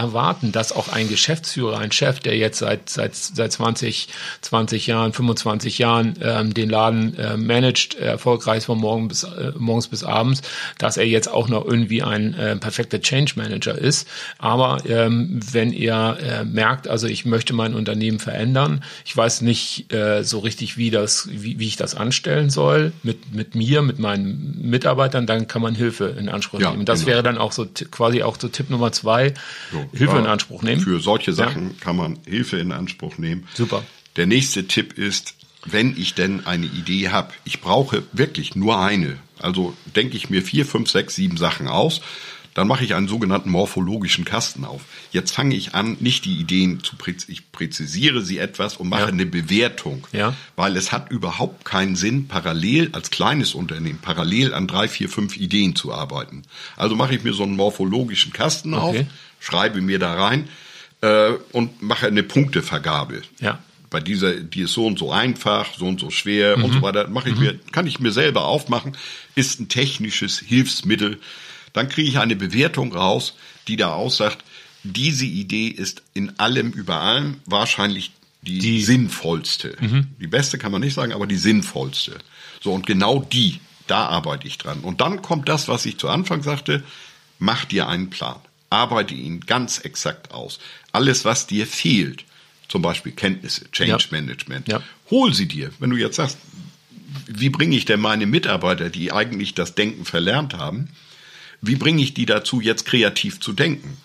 [0.00, 4.08] erwarten, dass auch ein Geschäftsführer, ein Chef, der jetzt seit seit seit 20
[4.40, 9.52] 20 Jahren, 25 Jahren ähm, den Laden äh, managt, äh, erfolgreich von morgen bis äh,
[9.58, 10.42] morgens bis abends,
[10.78, 14.08] dass er jetzt auch noch irgendwie ein äh, perfekter Change Manager ist.
[14.38, 19.92] Aber ähm, wenn er äh, merkt, also ich möchte mein Unternehmen verändern, ich weiß nicht
[19.92, 23.98] äh, so richtig, wie das wie, wie ich das anstellen soll mit mit mir, mit
[23.98, 26.84] meinen Mitarbeitern, dann kann man Hilfe in Anspruch ja, nehmen.
[26.84, 27.12] Das genau.
[27.12, 29.34] wäre dann auch so quasi auch so Tipp Nummer zwei.
[29.72, 29.89] So.
[29.92, 30.80] Hilfe in Anspruch nehmen.
[30.80, 31.74] Für solche Sachen ja.
[31.80, 33.46] kann man Hilfe in Anspruch nehmen.
[33.54, 33.84] Super.
[34.16, 35.34] Der nächste Tipp ist,
[35.64, 39.18] wenn ich denn eine Idee habe, ich brauche wirklich nur eine.
[39.38, 42.00] Also denke ich mir vier, fünf, sechs, sieben Sachen aus.
[42.54, 44.82] Dann mache ich einen sogenannten morphologischen Kasten auf.
[45.12, 49.02] Jetzt fange ich an, nicht die Ideen zu präzisieren, ich präzisiere sie etwas und mache
[49.02, 49.06] ja.
[49.06, 50.06] eine Bewertung.
[50.12, 50.34] Ja.
[50.56, 55.36] Weil es hat überhaupt keinen Sinn, parallel als kleines Unternehmen, parallel an drei, vier, fünf
[55.36, 56.42] Ideen zu arbeiten.
[56.76, 59.00] Also mache ich mir so einen morphologischen Kasten okay.
[59.00, 59.06] auf,
[59.40, 60.48] schreibe mir da rein
[61.00, 63.22] äh, und mache eine Punktevergabe.
[63.40, 63.58] Ja.
[63.88, 66.64] Bei dieser, die ist so und so einfach, so und so schwer mhm.
[66.64, 67.40] und so weiter, mache ich mhm.
[67.40, 68.96] mir, kann ich mir selber aufmachen,
[69.34, 71.18] ist ein technisches Hilfsmittel.
[71.72, 73.34] Dann kriege ich eine Bewertung raus,
[73.66, 74.44] die da aussagt,
[74.82, 78.12] diese Idee ist in allem über allem wahrscheinlich
[78.42, 79.76] die, die sinnvollste.
[79.80, 80.06] Mhm.
[80.20, 82.16] Die beste kann man nicht sagen, aber die sinnvollste.
[82.62, 84.80] So, und genau die, da arbeite ich dran.
[84.80, 86.82] Und dann kommt das, was ich zu Anfang sagte,
[87.38, 88.40] mach dir einen Plan
[88.70, 90.60] arbeite ihn ganz exakt aus.
[90.92, 92.24] Alles, was dir fehlt,
[92.68, 93.98] zum Beispiel Kenntnisse, Change ja.
[94.10, 94.80] Management, ja.
[95.10, 95.70] hol sie dir.
[95.80, 96.38] Wenn du jetzt sagst,
[97.26, 100.88] wie bringe ich denn meine Mitarbeiter, die eigentlich das Denken verlernt haben,
[101.60, 103.98] wie bringe ich die dazu, jetzt kreativ zu denken?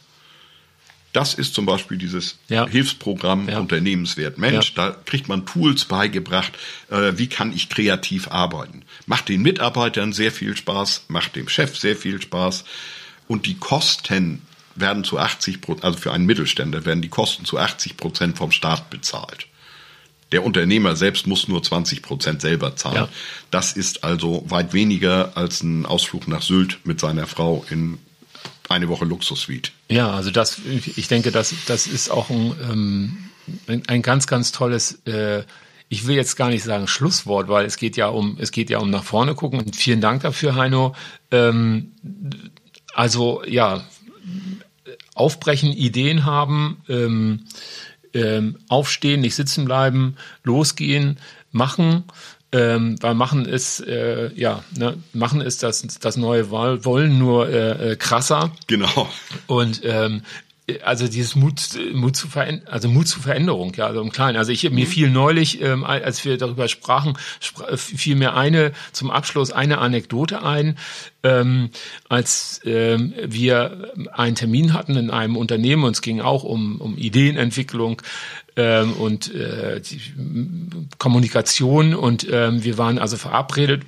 [1.13, 2.67] Das ist zum Beispiel dieses ja.
[2.67, 3.59] Hilfsprogramm ja.
[3.59, 4.73] Unternehmenswert Mensch.
[4.75, 4.89] Ja.
[4.89, 6.51] Da kriegt man Tools beigebracht,
[6.89, 8.83] äh, wie kann ich kreativ arbeiten.
[9.05, 12.65] Macht den Mitarbeitern sehr viel Spaß, macht dem Chef sehr viel Spaß.
[13.27, 14.41] Und die Kosten
[14.75, 18.51] werden zu 80 Prozent, also für einen Mittelständler werden die Kosten zu 80 Prozent vom
[18.51, 19.47] Staat bezahlt.
[20.31, 22.95] Der Unternehmer selbst muss nur 20 Prozent selber zahlen.
[22.95, 23.09] Ja.
[23.51, 27.99] Das ist also weit weniger als ein Ausflug nach Sylt mit seiner Frau in
[28.67, 29.71] eine Woche Luxussuite.
[29.89, 30.59] Ja, also das,
[30.95, 32.55] ich denke, das, das ist auch ein,
[33.67, 35.43] ähm, ein ganz, ganz tolles, äh,
[35.89, 38.79] ich will jetzt gar nicht sagen Schlusswort, weil es geht ja um, es geht ja
[38.79, 39.59] um nach vorne gucken.
[39.59, 40.95] Und vielen Dank dafür, Heino.
[41.29, 41.91] Ähm,
[42.95, 43.83] also ja,
[45.15, 47.45] aufbrechen, Ideen haben, ähm,
[48.13, 51.17] ähm, aufstehen, nicht sitzen bleiben, losgehen,
[51.51, 52.03] machen.
[52.51, 57.91] Ähm, weil machen ist äh, ja ne, machen ist das das neue Wollen nur äh,
[57.91, 59.09] äh, krasser genau
[59.47, 60.21] und ähm,
[60.83, 64.37] also dieses Mut, Mut zu Veränder also Mut zu Veränderung, ja, also im Kleinen.
[64.37, 64.89] Also ich mir mhm.
[64.89, 70.43] fiel neulich, ähm, als wir darüber sprachen, spr fiel mir eine zum Abschluss eine Anekdote
[70.43, 70.77] ein,
[71.23, 71.69] ähm,
[72.09, 76.97] als ähm, wir einen Termin hatten in einem Unternehmen und es ging auch um, um
[76.97, 78.01] Ideenentwicklung
[78.55, 79.81] ähm, und äh,
[80.97, 83.83] Kommunikation und ähm, wir waren also verabredet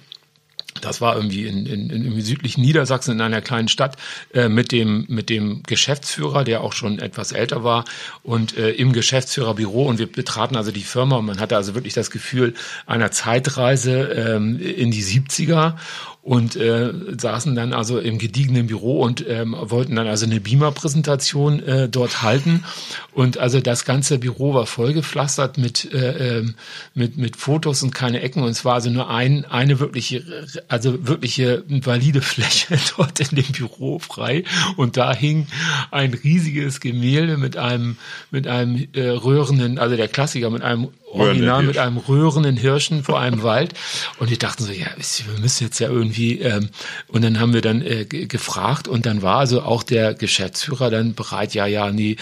[0.82, 3.98] das war irgendwie in, in, in südlichen Niedersachsen in einer kleinen Stadt
[4.34, 7.86] äh, mit dem mit dem Geschäftsführer, der auch schon etwas älter war
[8.24, 9.86] und äh, im Geschäftsführerbüro.
[9.86, 12.54] Und wir betraten also die Firma und man hatte also wirklich das Gefühl
[12.86, 15.76] einer Zeitreise ähm, in die 70er
[16.22, 21.64] und äh, saßen dann also im gediegenen Büro und ähm, wollten dann also eine Beamer-Präsentation
[21.64, 22.66] äh, dort halten.
[23.14, 26.56] Und also das ganze Büro war vollgepflastert mit, äh, ähm,
[26.94, 28.44] mit, mit Fotos und keine Ecken.
[28.44, 30.26] Und es war also nur ein, eine wirkliche,
[30.68, 34.44] also wirkliche valide Fläche dort in dem Büro frei.
[34.76, 35.48] Und da hing
[35.92, 37.96] ein riesiges Gemälde mit einem,
[38.32, 43.20] mit einem äh, röhrenden, also der Klassiker, mit einem original mit einem röhrenden Hirschen vor
[43.20, 43.74] einem Wald.
[44.20, 46.70] Und wir dachten so, ja, wir müssen jetzt ja irgendwie, ähm,
[47.08, 51.16] und dann haben wir dann äh, gefragt und dann war also auch der Geschäftsführer dann
[51.16, 52.18] bereit, ja, ja, nee,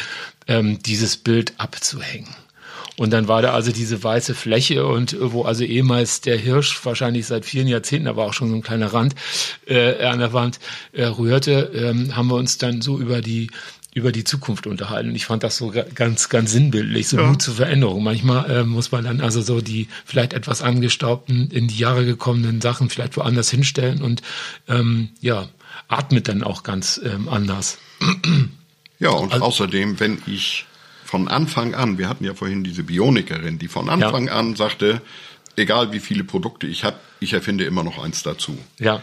[0.48, 2.36] ähm, dieses Bild abzuhängen.
[2.98, 7.26] Und dann war da also diese weiße Fläche und wo also ehemals der Hirsch wahrscheinlich
[7.26, 9.16] seit vielen Jahrzehnten, war auch schon so ein kleiner Rand
[9.68, 10.60] äh, an der Wand
[10.94, 13.50] äh, rührte, ähm, haben wir uns dann so über die
[13.96, 15.10] über die Zukunft unterhalten.
[15.10, 17.28] Und ich fand das so ganz, ganz sinnbildlich, so ja.
[17.28, 18.04] Mut zur Veränderung.
[18.04, 22.60] Manchmal äh, muss man dann also so die vielleicht etwas angestaubten, in die Jahre gekommenen
[22.60, 24.22] Sachen vielleicht woanders hinstellen und
[24.68, 25.48] ähm, ja,
[25.88, 27.80] atmet dann auch ganz ähm, anders.
[28.98, 30.66] Ja, und also, außerdem, wenn ich
[31.04, 34.34] von Anfang an, wir hatten ja vorhin diese Bionikerin, die von Anfang ja.
[34.34, 35.02] an sagte,
[35.58, 38.58] egal wie viele Produkte ich habe, ich erfinde immer noch eins dazu.
[38.80, 39.02] Ja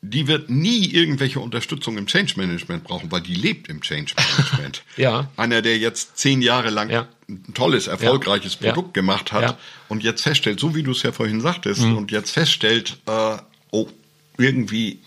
[0.00, 4.84] die wird nie irgendwelche Unterstützung im Change Management brauchen, weil die lebt im Change Management.
[4.96, 5.30] ja.
[5.36, 7.08] Einer, der jetzt zehn Jahre lang ja.
[7.28, 8.72] ein tolles, erfolgreiches ja.
[8.72, 9.58] Produkt gemacht hat ja.
[9.88, 11.96] und jetzt feststellt, so wie du es ja vorhin sagtest, mhm.
[11.96, 13.38] und jetzt feststellt, äh,
[13.72, 13.88] oh,
[14.36, 15.00] irgendwie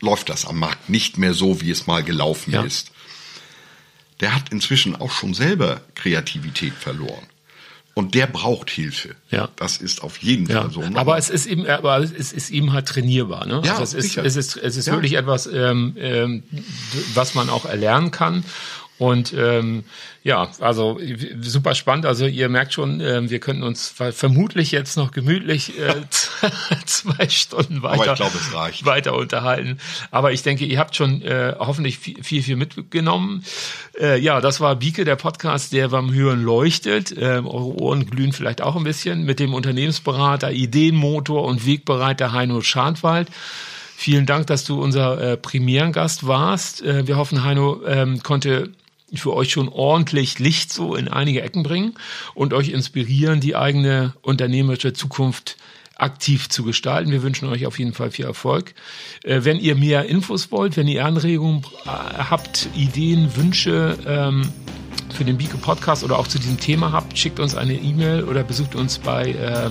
[0.00, 2.90] läuft das am Markt nicht mehr so, wie es mal gelaufen ist.
[4.20, 7.26] Der hat inzwischen auch schon selber Kreativität verloren.
[7.94, 9.16] Und der braucht Hilfe.
[9.30, 9.48] Ja.
[9.56, 10.62] Das ist auf jeden ja.
[10.62, 10.82] Fall so.
[10.94, 13.46] Aber es ist eben, aber es ist eben halt trainierbar.
[13.46, 13.60] Ne?
[13.64, 14.94] Ja, also es ist, es ist, es ist ja.
[14.94, 16.42] wirklich etwas, ähm, ähm,
[17.12, 18.44] was man auch erlernen kann.
[19.02, 19.82] Und ähm,
[20.22, 21.00] ja, also
[21.40, 22.06] super spannend.
[22.06, 26.02] Also ihr merkt schon, äh, wir könnten uns vermutlich jetzt noch gemütlich äh,
[26.86, 28.32] zwei Stunden weiter, glaub,
[28.84, 29.78] weiter unterhalten.
[30.12, 33.44] Aber ich denke, ihr habt schon äh, hoffentlich viel, viel, viel mitgenommen.
[33.98, 37.10] Äh, ja, das war Bieke, der Podcast, der beim Hören leuchtet.
[37.10, 42.60] Äh, eure Ohren glühen vielleicht auch ein bisschen mit dem Unternehmensberater, Ideenmotor und Wegbereiter Heino
[42.60, 43.26] Schadwald.
[43.96, 46.82] Vielen Dank, dass du unser äh, Premierengast warst.
[46.82, 48.70] Äh, wir hoffen, Heino ähm, konnte
[49.14, 51.94] für euch schon ordentlich Licht so in einige Ecken bringen
[52.34, 55.56] und euch inspirieren, die eigene unternehmerische Zukunft
[55.96, 57.10] aktiv zu gestalten.
[57.10, 58.74] Wir wünschen euch auf jeden Fall viel Erfolg.
[59.22, 64.48] Äh, wenn ihr mehr Infos wollt, wenn ihr Anregungen äh, habt, Ideen, Wünsche ähm,
[65.12, 68.42] für den Biko Podcast oder auch zu diesem Thema habt, schickt uns eine E-Mail oder
[68.42, 69.70] besucht uns bei äh,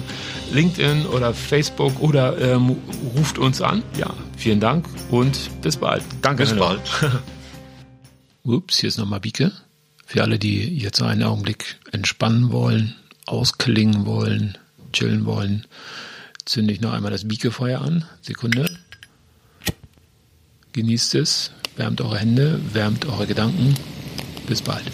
[0.53, 2.77] LinkedIn oder Facebook oder ähm,
[3.17, 3.83] ruft uns an.
[3.97, 6.03] Ja, vielen Dank und bis bald.
[6.21, 6.43] Danke.
[6.43, 6.81] Bis bald.
[8.43, 9.51] Ups, hier ist nochmal Bieke.
[10.05, 12.95] Für alle, die jetzt einen Augenblick entspannen wollen,
[13.27, 14.57] ausklingen wollen,
[14.93, 15.67] chillen wollen,
[16.45, 18.03] zünde ich noch einmal das Biekefeuer an.
[18.21, 18.77] Sekunde.
[20.73, 23.75] Genießt es, wärmt eure Hände, wärmt eure Gedanken.
[24.47, 24.85] Bis bald.